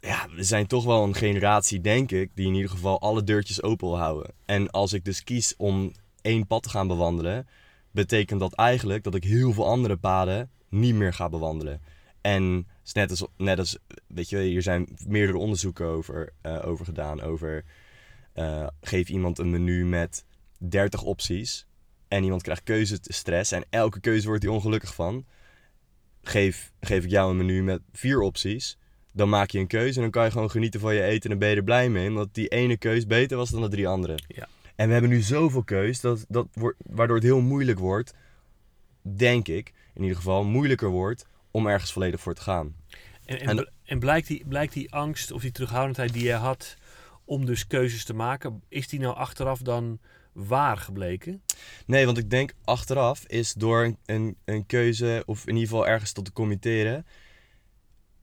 Ja, 0.00 0.28
we 0.34 0.44
zijn 0.44 0.66
toch 0.66 0.84
wel 0.84 1.02
een 1.02 1.14
generatie, 1.14 1.80
denk 1.80 2.10
ik, 2.10 2.30
die 2.34 2.46
in 2.46 2.54
ieder 2.54 2.70
geval 2.70 3.00
alle 3.00 3.24
deurtjes 3.24 3.62
open 3.62 3.88
wil 3.88 3.98
houden. 3.98 4.32
En 4.44 4.70
als 4.70 4.92
ik 4.92 5.04
dus 5.04 5.24
kies 5.24 5.54
om 5.56 5.92
één 6.22 6.46
pad 6.46 6.62
te 6.62 6.68
gaan 6.68 6.86
bewandelen, 6.86 7.48
betekent 7.90 8.40
dat 8.40 8.54
eigenlijk 8.54 9.04
dat 9.04 9.14
ik 9.14 9.24
heel 9.24 9.52
veel 9.52 9.66
andere 9.66 9.96
paden 9.96 10.50
niet 10.68 10.94
meer 10.94 11.12
ga 11.12 11.28
bewandelen. 11.28 11.80
En 12.20 12.66
net 12.92 13.10
als, 13.10 13.24
net 13.36 13.58
als 13.58 13.78
weet 14.06 14.28
je, 14.28 14.38
hier 14.38 14.62
zijn 14.62 14.88
meerdere 15.06 15.38
onderzoeken 15.38 15.86
over, 15.86 16.32
eh, 16.40 16.66
over 16.66 16.84
gedaan. 16.84 17.20
Over 17.20 17.64
eh, 18.32 18.66
geef 18.80 19.08
iemand 19.08 19.38
een 19.38 19.50
menu 19.50 19.84
met 19.84 20.24
30 20.58 21.02
opties 21.02 21.66
en 22.08 22.22
iemand 22.24 22.42
krijgt 22.42 22.62
keuzestress 22.62 23.52
en 23.52 23.64
elke 23.70 24.00
keuze 24.00 24.26
wordt 24.26 24.42
hij 24.42 24.52
ongelukkig 24.52 24.94
van. 24.94 25.24
Geef, 26.22 26.72
geef 26.80 27.04
ik 27.04 27.10
jou 27.10 27.30
een 27.30 27.36
menu 27.36 27.62
met 27.62 27.80
vier 27.92 28.20
opties, 28.20 28.78
dan 29.12 29.28
maak 29.28 29.50
je 29.50 29.58
een 29.58 29.66
keuze 29.66 29.94
en 29.94 30.02
dan 30.02 30.10
kan 30.10 30.24
je 30.24 30.30
gewoon 30.30 30.50
genieten 30.50 30.80
van 30.80 30.94
je 30.94 31.02
eten 31.02 31.30
en 31.30 31.38
ben 31.38 31.48
je 31.48 31.56
er 31.56 31.64
blij 31.64 31.88
mee. 31.88 32.08
Omdat 32.08 32.34
die 32.34 32.48
ene 32.48 32.76
keus 32.76 33.06
beter 33.06 33.36
was 33.36 33.50
dan 33.50 33.60
de 33.60 33.68
drie 33.68 33.88
andere. 33.88 34.18
Ja. 34.28 34.48
En 34.80 34.86
we 34.86 34.92
hebben 34.92 35.10
nu 35.10 35.20
zoveel 35.20 35.62
keus, 35.62 36.00
dat, 36.00 36.24
dat 36.28 36.48
wordt, 36.52 36.78
waardoor 36.86 37.16
het 37.16 37.24
heel 37.24 37.40
moeilijk 37.40 37.78
wordt, 37.78 38.14
denk 39.02 39.48
ik, 39.48 39.72
in 39.94 40.02
ieder 40.02 40.16
geval 40.16 40.44
moeilijker 40.44 40.88
wordt 40.88 41.26
om 41.50 41.66
ergens 41.66 41.92
volledig 41.92 42.20
voor 42.20 42.34
te 42.34 42.40
gaan. 42.40 42.74
En, 43.24 43.40
en, 43.40 43.48
En- 43.48 43.56
bl- 43.56 43.70
en 43.84 43.98
blijkt, 43.98 44.26
die, 44.26 44.44
blijkt 44.48 44.72
die 44.72 44.92
angst 44.92 45.30
of 45.30 45.42
die 45.42 45.50
terughoudendheid 45.50 46.12
die 46.12 46.24
je 46.24 46.32
had 46.32 46.76
om 47.24 47.46
dus 47.46 47.66
keuzes 47.66 48.04
te 48.04 48.14
maken, 48.14 48.62
is 48.68 48.88
die 48.88 49.00
nou 49.00 49.16
achteraf 49.16 49.58
dan 49.58 49.98
waar 50.32 50.76
gebleken? 50.76 51.42
Nee, 51.86 52.06
want 52.06 52.18
ik 52.18 52.30
denk 52.30 52.52
achteraf 52.64 53.24
is 53.26 53.52
door 53.52 53.84
een, 53.84 53.96
een, 54.06 54.36
een 54.44 54.66
keuze, 54.66 55.22
of 55.26 55.46
in 55.46 55.54
ieder 55.54 55.68
geval 55.68 55.88
ergens 55.88 56.12
tot 56.12 56.24
te 56.24 56.32
committeren, 56.32 57.06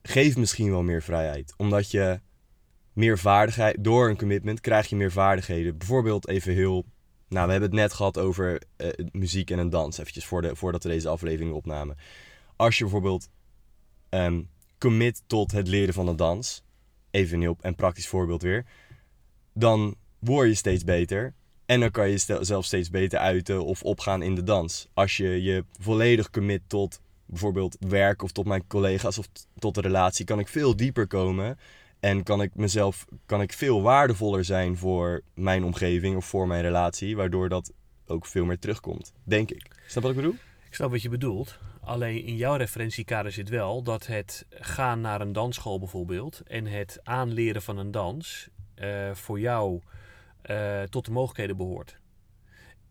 geeft 0.02 0.38
misschien 0.38 0.70
wel 0.70 0.84
meer 0.84 1.02
vrijheid. 1.04 1.54
Omdat 1.58 1.92
je 1.92 2.20
meer 2.98 3.20
vaardigheid, 3.20 3.84
door 3.84 4.10
een 4.10 4.18
commitment 4.18 4.62
krijg 4.62 4.88
je 4.88 4.96
meer 4.96 5.12
vaardigheden. 5.12 5.78
Bijvoorbeeld 5.78 6.28
even 6.28 6.54
heel, 6.54 6.86
nou 7.28 7.46
we 7.46 7.52
hebben 7.52 7.70
het 7.70 7.80
net 7.80 7.94
gehad 7.94 8.18
over 8.18 8.62
eh, 8.76 8.90
muziek 9.12 9.52
en 9.52 9.60
een 9.60 9.70
dans, 9.70 9.98
eventjes 9.98 10.26
voor 10.26 10.42
de, 10.42 10.56
voordat 10.56 10.84
we 10.84 10.90
deze 10.90 11.10
aflevering 11.10 11.54
opnamen. 11.54 11.98
Als 12.56 12.78
je 12.78 12.84
bijvoorbeeld 12.84 13.30
ehm, 14.10 14.42
commit 14.78 15.24
tot 15.28 15.52
het 15.52 15.68
leren 15.68 15.94
van 15.94 16.08
een 16.08 16.16
dans, 16.16 16.64
even 17.12 17.36
een 17.36 17.42
heel 17.42 17.58
een 17.62 17.76
praktisch 17.76 18.08
voorbeeld 18.08 18.42
weer, 18.42 18.66
dan 19.54 19.96
word 20.20 20.48
je 20.48 20.56
steeds 20.56 20.84
beter. 20.84 21.34
En 21.66 21.80
dan 21.80 21.92
kan 21.92 22.10
je 22.10 22.38
zelf 22.42 22.66
steeds 22.66 22.90
beter 22.90 23.20
uiten 23.20 23.66
of 23.66 23.84
opgaan 23.84 24.22
in 24.22 24.36
de 24.36 24.44
dans. 24.44 24.88
Als 24.94 25.18
je 25.18 25.44
je 25.44 25.66
volledig 25.80 26.30
commit 26.30 26.62
tot 26.68 27.02
bijvoorbeeld 27.26 27.78
werk 27.80 28.22
of 28.22 28.32
tot 28.32 28.46
mijn 28.46 28.68
collega's 28.68 29.18
of 29.18 29.28
tot 29.60 29.76
de 29.76 29.82
relatie, 29.82 30.26
kan 30.26 30.40
ik 30.40 30.48
veel 30.48 30.76
dieper 30.76 31.08
komen. 31.08 31.58
En 32.00 32.24
kan 32.24 32.42
ik 32.42 32.56
mezelf 32.56 33.06
kan 33.26 33.42
ik 33.42 33.54
veel 33.54 33.82
waardevoller 33.82 34.46
zijn 34.46 34.78
voor 34.78 35.22
mijn 35.34 35.64
omgeving 35.64 36.16
of 36.16 36.26
voor 36.26 36.48
mijn 36.48 36.62
relatie. 36.62 37.16
Waardoor 37.16 37.50
dat 37.50 37.72
ook 38.06 38.26
veel 38.26 38.46
meer 38.46 38.60
terugkomt. 38.60 39.14
Denk 39.24 39.52
ik. 39.52 39.66
Snap 39.88 40.04
wat 40.04 40.12
ik 40.12 40.18
bedoel? 40.18 40.36
Ik 40.68 40.74
snap 40.76 40.92
wat 40.92 41.02
je 41.02 41.10
bedoelt. 41.10 41.60
Alleen 41.82 42.24
in 42.24 42.36
jouw 42.36 42.56
referentiekader 42.56 43.32
zit 43.32 43.50
wel 43.50 43.84
dat 43.84 44.08
het 44.08 44.46
gaan 44.50 45.02
naar 45.02 45.22
een 45.22 45.34
dansschool 45.34 45.80
bijvoorbeeld 45.80 46.42
en 46.48 46.66
het 46.66 47.00
aanleren 47.04 47.62
van 47.62 47.78
een 47.78 47.92
dans 47.92 48.50
eh, 48.76 49.14
voor 49.14 49.40
jou 49.40 49.82
eh, 50.42 50.82
tot 50.82 51.06
de 51.06 51.12
mogelijkheden 51.12 51.58
behoort. 51.58 52.00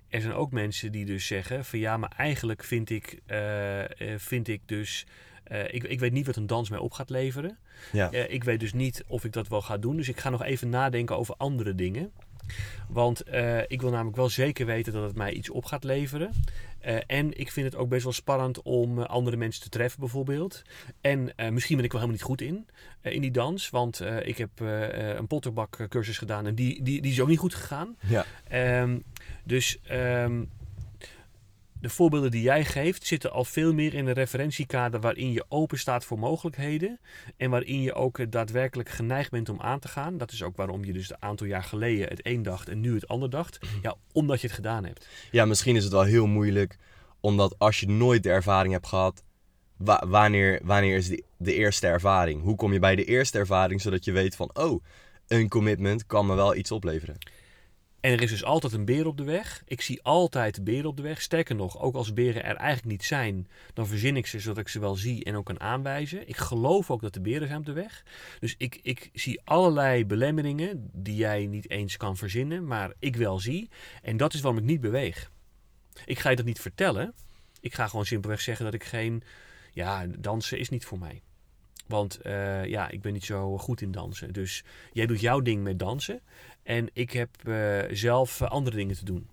Er 0.08 0.20
zijn 0.20 0.34
ook 0.34 0.50
mensen 0.50 0.92
die 0.92 1.04
dus 1.04 1.26
zeggen 1.26 1.64
van 1.64 1.78
ja, 1.78 1.96
maar 1.96 2.12
eigenlijk 2.16 2.64
vind 2.64 2.90
ik, 2.90 3.20
eh, 3.26 3.82
vind 4.16 4.48
ik 4.48 4.60
dus, 4.66 5.06
eh, 5.46 5.74
ik, 5.74 5.84
ik 5.84 6.00
weet 6.00 6.12
niet 6.12 6.26
wat 6.26 6.36
een 6.36 6.46
dans 6.46 6.70
mij 6.70 6.78
op 6.78 6.92
gaat 6.92 7.10
leveren. 7.10 7.58
Ja. 7.92 8.10
Eh, 8.10 8.32
ik 8.34 8.44
weet 8.44 8.60
dus 8.60 8.72
niet 8.72 9.04
of 9.06 9.24
ik 9.24 9.32
dat 9.32 9.48
wel 9.48 9.62
ga 9.62 9.76
doen. 9.78 9.96
Dus 9.96 10.08
ik 10.08 10.20
ga 10.20 10.30
nog 10.30 10.42
even 10.42 10.68
nadenken 10.68 11.16
over 11.16 11.34
andere 11.36 11.74
dingen. 11.74 12.12
Want 12.88 13.22
eh, 13.22 13.58
ik 13.66 13.80
wil 13.80 13.90
namelijk 13.90 14.16
wel 14.16 14.28
zeker 14.28 14.66
weten 14.66 14.92
dat 14.92 15.02
het 15.02 15.16
mij 15.16 15.32
iets 15.32 15.50
op 15.50 15.64
gaat 15.64 15.84
leveren. 15.84 16.32
En 17.06 17.38
ik 17.38 17.52
vind 17.52 17.66
het 17.66 17.76
ook 17.76 17.88
best 17.88 18.04
wel 18.04 18.12
spannend 18.12 18.62
om 18.62 18.98
andere 18.98 19.36
mensen 19.36 19.62
te 19.62 19.68
treffen, 19.68 20.00
bijvoorbeeld. 20.00 20.62
En 21.00 21.32
misschien 21.50 21.76
ben 21.76 21.84
ik 21.84 21.92
wel 21.92 22.00
helemaal 22.00 22.10
niet 22.10 22.22
goed 22.22 22.40
in, 22.40 22.66
in 23.02 23.20
die 23.20 23.30
dans. 23.30 23.70
Want 23.70 24.00
ik 24.22 24.38
heb 24.38 24.50
een 25.16 25.26
potterbakcursus 25.26 26.18
gedaan 26.18 26.46
en 26.46 26.54
die, 26.54 26.82
die, 26.82 27.02
die 27.02 27.12
is 27.12 27.20
ook 27.20 27.28
niet 27.28 27.38
goed 27.38 27.54
gegaan. 27.54 27.96
Ja. 28.00 28.24
Ehm, 28.48 28.98
dus 29.44 29.78
ehm, 29.82 30.42
de 31.86 31.92
voorbeelden 31.92 32.30
die 32.30 32.42
jij 32.42 32.64
geeft 32.64 33.06
zitten 33.06 33.32
al 33.32 33.44
veel 33.44 33.72
meer 33.74 33.94
in 33.94 34.06
een 34.06 34.12
referentiekader 34.12 35.00
waarin 35.00 35.32
je 35.32 35.44
open 35.48 35.78
staat 35.78 36.04
voor 36.04 36.18
mogelijkheden. 36.18 37.00
En 37.36 37.50
waarin 37.50 37.82
je 37.82 37.94
ook 37.94 38.18
eh, 38.18 38.26
daadwerkelijk 38.30 38.88
geneigd 38.88 39.30
bent 39.30 39.48
om 39.48 39.60
aan 39.60 39.78
te 39.78 39.88
gaan. 39.88 40.18
Dat 40.18 40.32
is 40.32 40.42
ook 40.42 40.56
waarom 40.56 40.84
je 40.84 40.92
dus 40.92 41.10
een 41.10 41.16
aantal 41.22 41.46
jaar 41.46 41.62
geleden 41.62 42.08
het 42.08 42.20
een 42.26 42.42
dacht 42.42 42.68
en 42.68 42.80
nu 42.80 42.94
het 42.94 43.08
ander 43.08 43.30
dacht. 43.30 43.58
Ja, 43.82 43.94
omdat 44.12 44.40
je 44.40 44.46
het 44.46 44.56
gedaan 44.56 44.84
hebt. 44.84 45.08
Ja, 45.30 45.44
misschien 45.44 45.76
is 45.76 45.84
het 45.84 45.92
wel 45.92 46.02
heel 46.02 46.26
moeilijk. 46.26 46.76
Omdat 47.20 47.54
als 47.58 47.80
je 47.80 47.88
nooit 47.88 48.22
de 48.22 48.30
ervaring 48.30 48.72
hebt 48.72 48.86
gehad. 48.86 49.24
wa- 49.76 50.04
wanneer, 50.08 50.60
wanneer 50.64 50.96
is 50.96 51.08
de, 51.08 51.24
de 51.36 51.54
eerste 51.54 51.86
ervaring? 51.86 52.42
Hoe 52.42 52.56
kom 52.56 52.72
je 52.72 52.78
bij 52.78 52.96
de 52.96 53.04
eerste 53.04 53.38
ervaring 53.38 53.80
zodat 53.80 54.04
je 54.04 54.12
weet 54.12 54.36
van... 54.36 54.50
Oh, 54.54 54.84
een 55.26 55.48
commitment 55.48 56.06
kan 56.06 56.26
me 56.26 56.34
wel 56.34 56.54
iets 56.54 56.70
opleveren. 56.70 57.16
En 58.06 58.12
er 58.12 58.22
is 58.22 58.30
dus 58.30 58.44
altijd 58.44 58.72
een 58.72 58.84
beer 58.84 59.06
op 59.06 59.16
de 59.16 59.24
weg. 59.24 59.62
Ik 59.64 59.80
zie 59.80 60.02
altijd 60.02 60.64
beren 60.64 60.88
op 60.88 60.96
de 60.96 61.02
weg. 61.02 61.22
Sterker 61.22 61.54
nog, 61.54 61.80
ook 61.80 61.94
als 61.94 62.12
beren 62.12 62.44
er 62.44 62.56
eigenlijk 62.56 62.90
niet 62.90 63.04
zijn, 63.04 63.48
dan 63.74 63.86
verzin 63.86 64.16
ik 64.16 64.26
ze 64.26 64.40
zodat 64.40 64.58
ik 64.58 64.68
ze 64.68 64.78
wel 64.78 64.94
zie 64.94 65.24
en 65.24 65.36
ook 65.36 65.44
kan 65.44 65.60
aanwijzen. 65.60 66.28
Ik 66.28 66.36
geloof 66.36 66.90
ook 66.90 67.00
dat 67.00 67.14
er 67.14 67.20
beren 67.20 67.46
zijn 67.46 67.58
op 67.58 67.66
de 67.66 67.72
weg. 67.72 68.04
Dus 68.40 68.54
ik, 68.58 68.78
ik 68.82 69.10
zie 69.12 69.40
allerlei 69.44 70.06
belemmeringen 70.06 70.90
die 70.92 71.14
jij 71.14 71.46
niet 71.46 71.70
eens 71.70 71.96
kan 71.96 72.16
verzinnen, 72.16 72.66
maar 72.66 72.92
ik 72.98 73.16
wel 73.16 73.38
zie. 73.38 73.70
En 74.02 74.16
dat 74.16 74.34
is 74.34 74.40
waarom 74.40 74.60
ik 74.60 74.66
niet 74.66 74.80
beweeg. 74.80 75.30
Ik 76.04 76.18
ga 76.18 76.30
je 76.30 76.36
dat 76.36 76.44
niet 76.44 76.60
vertellen. 76.60 77.14
Ik 77.60 77.74
ga 77.74 77.88
gewoon 77.88 78.06
simpelweg 78.06 78.40
zeggen 78.40 78.64
dat 78.64 78.74
ik 78.74 78.84
geen. 78.84 79.22
Ja, 79.72 80.06
dansen 80.18 80.58
is 80.58 80.68
niet 80.68 80.84
voor 80.84 80.98
mij. 80.98 81.22
Want 81.86 82.18
uh, 82.26 82.64
ja, 82.64 82.88
ik 82.88 83.02
ben 83.02 83.12
niet 83.12 83.24
zo 83.24 83.58
goed 83.58 83.80
in 83.80 83.90
dansen. 83.92 84.32
Dus 84.32 84.64
jij 84.92 85.06
doet 85.06 85.20
jouw 85.20 85.40
ding 85.40 85.62
met 85.62 85.78
dansen. 85.78 86.20
En 86.66 86.88
ik 86.92 87.10
heb 87.10 87.28
uh, 87.44 87.78
zelf 87.90 88.42
andere 88.42 88.76
dingen 88.76 88.96
te 88.96 89.04
doen. 89.04 89.28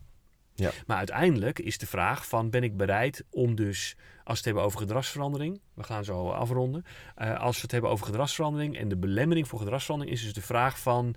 Ja. 0.56 0.72
Maar 0.88 0.98
uiteindelijk 0.98 1.60
is 1.60 1.78
de 1.78 1.88
vraag 1.88 2.28
van 2.28 2.50
ben 2.50 2.64
ik 2.64 2.78
bereid 2.78 3.24
om 3.30 3.56
dus, 3.56 3.96
als 3.98 4.24
we 4.24 4.34
het 4.34 4.46
hebben 4.46 4.64
over 4.64 4.80
gedragsverandering, 4.80 5.62
we 5.74 5.84
gaan 5.84 6.04
zo 6.04 6.30
afronden. 6.30 6.86
Uh, 7.18 7.40
als 7.40 7.56
we 7.56 7.62
het 7.62 7.72
hebben 7.72 7.90
over 7.90 8.06
gedragsverandering 8.06 8.78
en 8.78 8.88
de 8.88 8.98
belemmering 8.98 9.48
voor 9.48 9.60
gedragsverandering 9.60 10.18
is 10.18 10.24
dus 10.24 10.34
de 10.34 10.42
vraag 10.42 10.80
van 10.80 11.16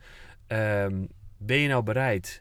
um, 0.48 1.08
ben 1.38 1.58
je 1.58 1.68
nou 1.68 1.82
bereid 1.82 2.40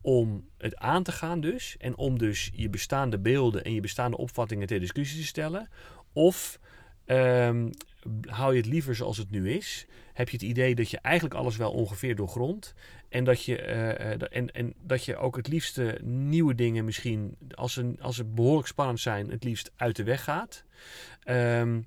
om 0.00 0.48
het 0.58 0.76
aan 0.76 1.02
te 1.02 1.12
gaan 1.12 1.40
dus 1.40 1.76
en 1.78 1.96
om 1.96 2.18
dus 2.18 2.50
je 2.54 2.70
bestaande 2.70 3.18
beelden 3.18 3.64
en 3.64 3.74
je 3.74 3.80
bestaande 3.80 4.16
opvattingen 4.16 4.66
ter 4.66 4.80
discussie 4.80 5.20
te 5.20 5.26
stellen? 5.26 5.68
Of 6.12 6.58
um, 7.06 7.70
hou 8.26 8.52
je 8.52 8.60
het 8.60 8.70
liever 8.70 8.94
zoals 8.94 9.16
het 9.16 9.30
nu 9.30 9.50
is? 9.50 9.86
Heb 10.12 10.28
je 10.28 10.36
het 10.36 10.46
idee 10.46 10.74
dat 10.74 10.90
je 10.90 10.98
eigenlijk 10.98 11.34
alles 11.34 11.56
wel 11.56 11.72
ongeveer 11.72 12.16
doorgrondt? 12.16 12.74
En 13.08 13.24
dat 13.24 13.44
je, 13.44 13.62
uh, 13.66 14.36
en, 14.36 14.52
en 14.52 14.74
dat 14.82 15.04
je 15.04 15.16
ook 15.16 15.36
het 15.36 15.48
liefste 15.48 15.98
nieuwe 16.02 16.54
dingen 16.54 16.84
misschien, 16.84 17.36
als 17.54 17.72
ze, 17.72 17.94
als 18.00 18.16
ze 18.16 18.24
behoorlijk 18.24 18.68
spannend 18.68 19.00
zijn, 19.00 19.30
het 19.30 19.44
liefst 19.44 19.70
uit 19.76 19.96
de 19.96 20.04
weg 20.04 20.24
gaat. 20.24 20.64
Um, 21.24 21.84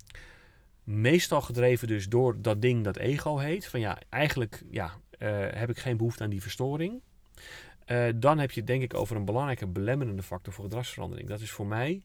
meestal 0.83 1.41
gedreven 1.41 1.87
dus 1.87 2.09
door 2.09 2.41
dat 2.41 2.61
ding 2.61 2.83
dat 2.83 2.97
ego 2.97 3.37
heet. 3.37 3.67
Van 3.67 3.79
ja, 3.79 3.97
eigenlijk 4.09 4.63
ja, 4.69 4.85
uh, 5.19 5.29
heb 5.49 5.69
ik 5.69 5.77
geen 5.77 5.97
behoefte 5.97 6.23
aan 6.23 6.29
die 6.29 6.41
verstoring. 6.41 7.01
Uh, 7.87 8.05
dan 8.15 8.37
heb 8.37 8.51
je 8.51 8.59
het 8.59 8.69
denk 8.69 8.83
ik 8.83 8.93
over 8.93 9.15
een 9.15 9.25
belangrijke 9.25 9.67
belemmerende 9.67 10.23
factor 10.23 10.53
voor 10.53 10.63
gedragsverandering. 10.63 11.29
Dat 11.29 11.39
is 11.39 11.51
voor 11.51 11.67
mij 11.67 12.03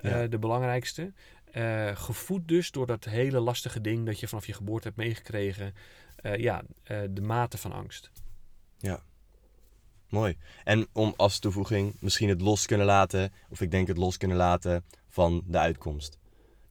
ja. 0.00 0.26
de 0.26 0.38
belangrijkste. 0.38 1.12
Uh, 1.56 1.96
gevoed 1.96 2.48
dus 2.48 2.70
door 2.70 2.86
dat 2.86 3.04
hele 3.04 3.40
lastige 3.40 3.80
ding 3.80 4.06
dat 4.06 4.20
je 4.20 4.28
vanaf 4.28 4.46
je 4.46 4.52
geboorte 4.52 4.86
hebt 4.86 4.98
meegekregen. 4.98 5.74
Uh, 6.22 6.36
ja, 6.36 6.62
uh, 6.90 6.98
de 7.10 7.20
mate 7.20 7.58
van 7.58 7.72
angst. 7.72 8.10
Ja, 8.78 9.02
mooi. 10.08 10.36
En 10.64 10.86
om 10.92 11.14
als 11.16 11.38
toevoeging 11.38 11.96
misschien 12.00 12.28
het 12.28 12.40
los 12.40 12.66
kunnen 12.66 12.86
laten, 12.86 13.32
of 13.48 13.60
ik 13.60 13.70
denk 13.70 13.86
het 13.86 13.96
los 13.96 14.16
kunnen 14.16 14.36
laten 14.36 14.84
van 15.08 15.42
de 15.46 15.58
uitkomst. 15.58 16.18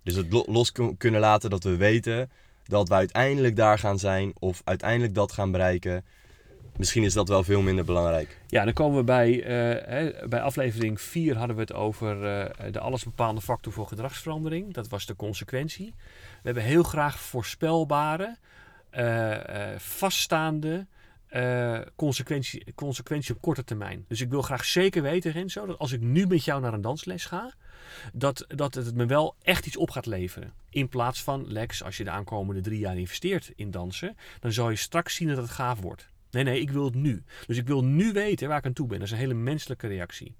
Dus 0.03 0.15
het 0.15 0.33
lo 0.33 0.43
los 0.47 0.71
kunnen 0.97 1.19
laten 1.19 1.49
dat 1.49 1.63
we 1.63 1.75
weten 1.75 2.31
dat 2.63 2.87
we 2.87 2.93
uiteindelijk 2.93 3.55
daar 3.55 3.79
gaan 3.79 3.99
zijn 3.99 4.33
of 4.39 4.61
uiteindelijk 4.63 5.15
dat 5.15 5.31
gaan 5.31 5.51
bereiken. 5.51 6.05
Misschien 6.77 7.03
is 7.03 7.13
dat 7.13 7.27
wel 7.27 7.43
veel 7.43 7.61
minder 7.61 7.85
belangrijk. 7.85 8.37
Ja, 8.47 8.63
dan 8.63 8.73
komen 8.73 8.97
we 8.97 9.03
bij, 9.03 9.31
hè, 9.85 10.27
bij 10.27 10.41
aflevering 10.41 11.01
4 11.01 11.37
hadden 11.37 11.55
we 11.55 11.61
het 11.61 11.73
over 11.73 12.15
uh, 12.15 12.71
de 12.71 12.79
allesbepaalde 12.79 13.41
factor 13.41 13.73
voor 13.73 13.87
gedragsverandering. 13.87 14.73
Dat 14.73 14.87
was 14.87 15.05
de 15.05 15.15
consequentie. 15.15 15.93
We 15.97 16.41
hebben 16.41 16.63
heel 16.63 16.83
graag 16.83 17.19
voorspelbare, 17.19 18.37
uh, 18.91 19.37
vaststaande 19.77 20.87
consequentie, 21.95 22.73
consequentie 22.75 23.35
op 23.35 23.41
korte 23.41 23.63
termijn. 23.63 24.05
Dus 24.07 24.21
ik 24.21 24.29
wil 24.29 24.41
graag 24.41 24.65
zeker 24.65 25.01
weten, 25.01 25.31
Renzo, 25.31 25.65
dat 25.65 25.79
als 25.79 25.91
ik 25.91 26.01
nu 26.01 26.27
met 26.27 26.45
jou 26.45 26.61
naar 26.61 26.73
een 26.73 26.81
dansles 26.81 27.25
ga, 27.25 27.53
dat, 28.13 28.45
dat 28.47 28.73
het 28.73 28.95
me 28.95 29.05
wel 29.05 29.35
echt 29.41 29.65
iets 29.65 29.77
op 29.77 29.89
gaat 29.89 30.05
leveren. 30.05 30.53
In 30.69 30.89
plaats 30.89 31.23
van, 31.23 31.51
Lex, 31.51 31.83
als 31.83 31.97
je 31.97 32.03
de 32.03 32.09
aankomende 32.09 32.61
drie 32.61 32.79
jaar 32.79 32.97
investeert 32.97 33.51
in 33.55 33.71
dansen, 33.71 34.17
dan 34.39 34.51
zal 34.51 34.69
je 34.69 34.75
straks 34.75 35.15
zien 35.15 35.27
dat 35.27 35.37
het 35.37 35.49
gaaf 35.49 35.79
wordt. 35.79 36.11
Nee, 36.33 36.43
nee, 36.43 36.59
ik 36.59 36.71
wil 36.71 36.85
het 36.85 36.95
nu. 36.95 37.23
Dus 37.45 37.57
ik 37.57 37.67
wil 37.67 37.83
nu 37.83 38.11
weten 38.11 38.47
waar 38.47 38.57
ik 38.57 38.65
aan 38.65 38.73
toe 38.73 38.87
ben. 38.87 38.97
Dat 38.97 39.07
is 39.07 39.13
een 39.13 39.19
hele 39.19 39.33
menselijke 39.33 39.87
reactie. 39.87 40.35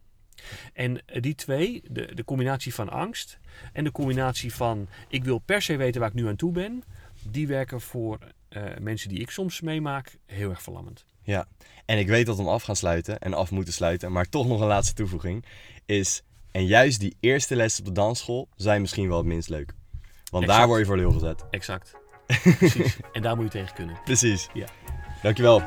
En 0.73 1.03
die 1.19 1.35
twee, 1.35 1.83
de, 1.89 2.13
de 2.13 2.23
combinatie 2.23 2.73
van 2.73 2.89
angst 2.89 3.39
en 3.73 3.83
de 3.83 3.91
combinatie 3.91 4.53
van 4.53 4.87
ik 5.07 5.23
wil 5.23 5.37
per 5.37 5.61
se 5.61 5.75
weten 5.75 5.99
waar 5.99 6.09
ik 6.09 6.15
nu 6.15 6.27
aan 6.27 6.35
toe 6.35 6.51
ben, 6.51 6.83
die 7.29 7.47
werken 7.47 7.81
voor 7.81 8.19
uh, 8.49 8.63
mensen 8.79 9.09
die 9.09 9.19
ik 9.19 9.29
soms 9.29 9.61
meemaak 9.61 10.17
heel 10.25 10.49
erg 10.49 10.61
verlammend. 10.61 11.05
Ja, 11.21 11.47
en 11.85 11.97
ik 11.97 12.07
weet 12.07 12.25
dat 12.25 12.35
we 12.35 12.41
hem 12.41 12.51
af 12.51 12.63
gaan 12.63 12.75
sluiten 12.75 13.19
en 13.19 13.33
af 13.33 13.51
moeten 13.51 13.73
sluiten, 13.73 14.11
maar 14.11 14.29
toch 14.29 14.47
nog 14.47 14.61
een 14.61 14.67
laatste 14.67 14.93
toevoeging 14.93 15.45
is, 15.85 16.23
en 16.51 16.65
juist 16.65 16.99
die 16.99 17.17
eerste 17.19 17.55
les 17.55 17.79
op 17.79 17.85
de 17.85 17.91
dansschool 17.91 18.49
zijn 18.55 18.81
misschien 18.81 19.07
wel 19.07 19.17
het 19.17 19.25
minst 19.25 19.49
leuk. 19.49 19.73
Want 20.31 20.43
exact. 20.43 20.59
daar 20.59 20.67
word 20.67 20.79
je 20.79 20.85
voor 20.85 20.97
lul 20.97 21.11
gezet. 21.11 21.45
Exact. 21.49 21.95
Precies. 22.57 22.97
en 23.13 23.21
daar 23.21 23.35
moet 23.35 23.45
je 23.45 23.51
tegen 23.51 23.75
kunnen. 23.75 23.99
Precies. 24.03 24.49
Ja. 24.53 24.67
Dankjewel. 25.23 25.61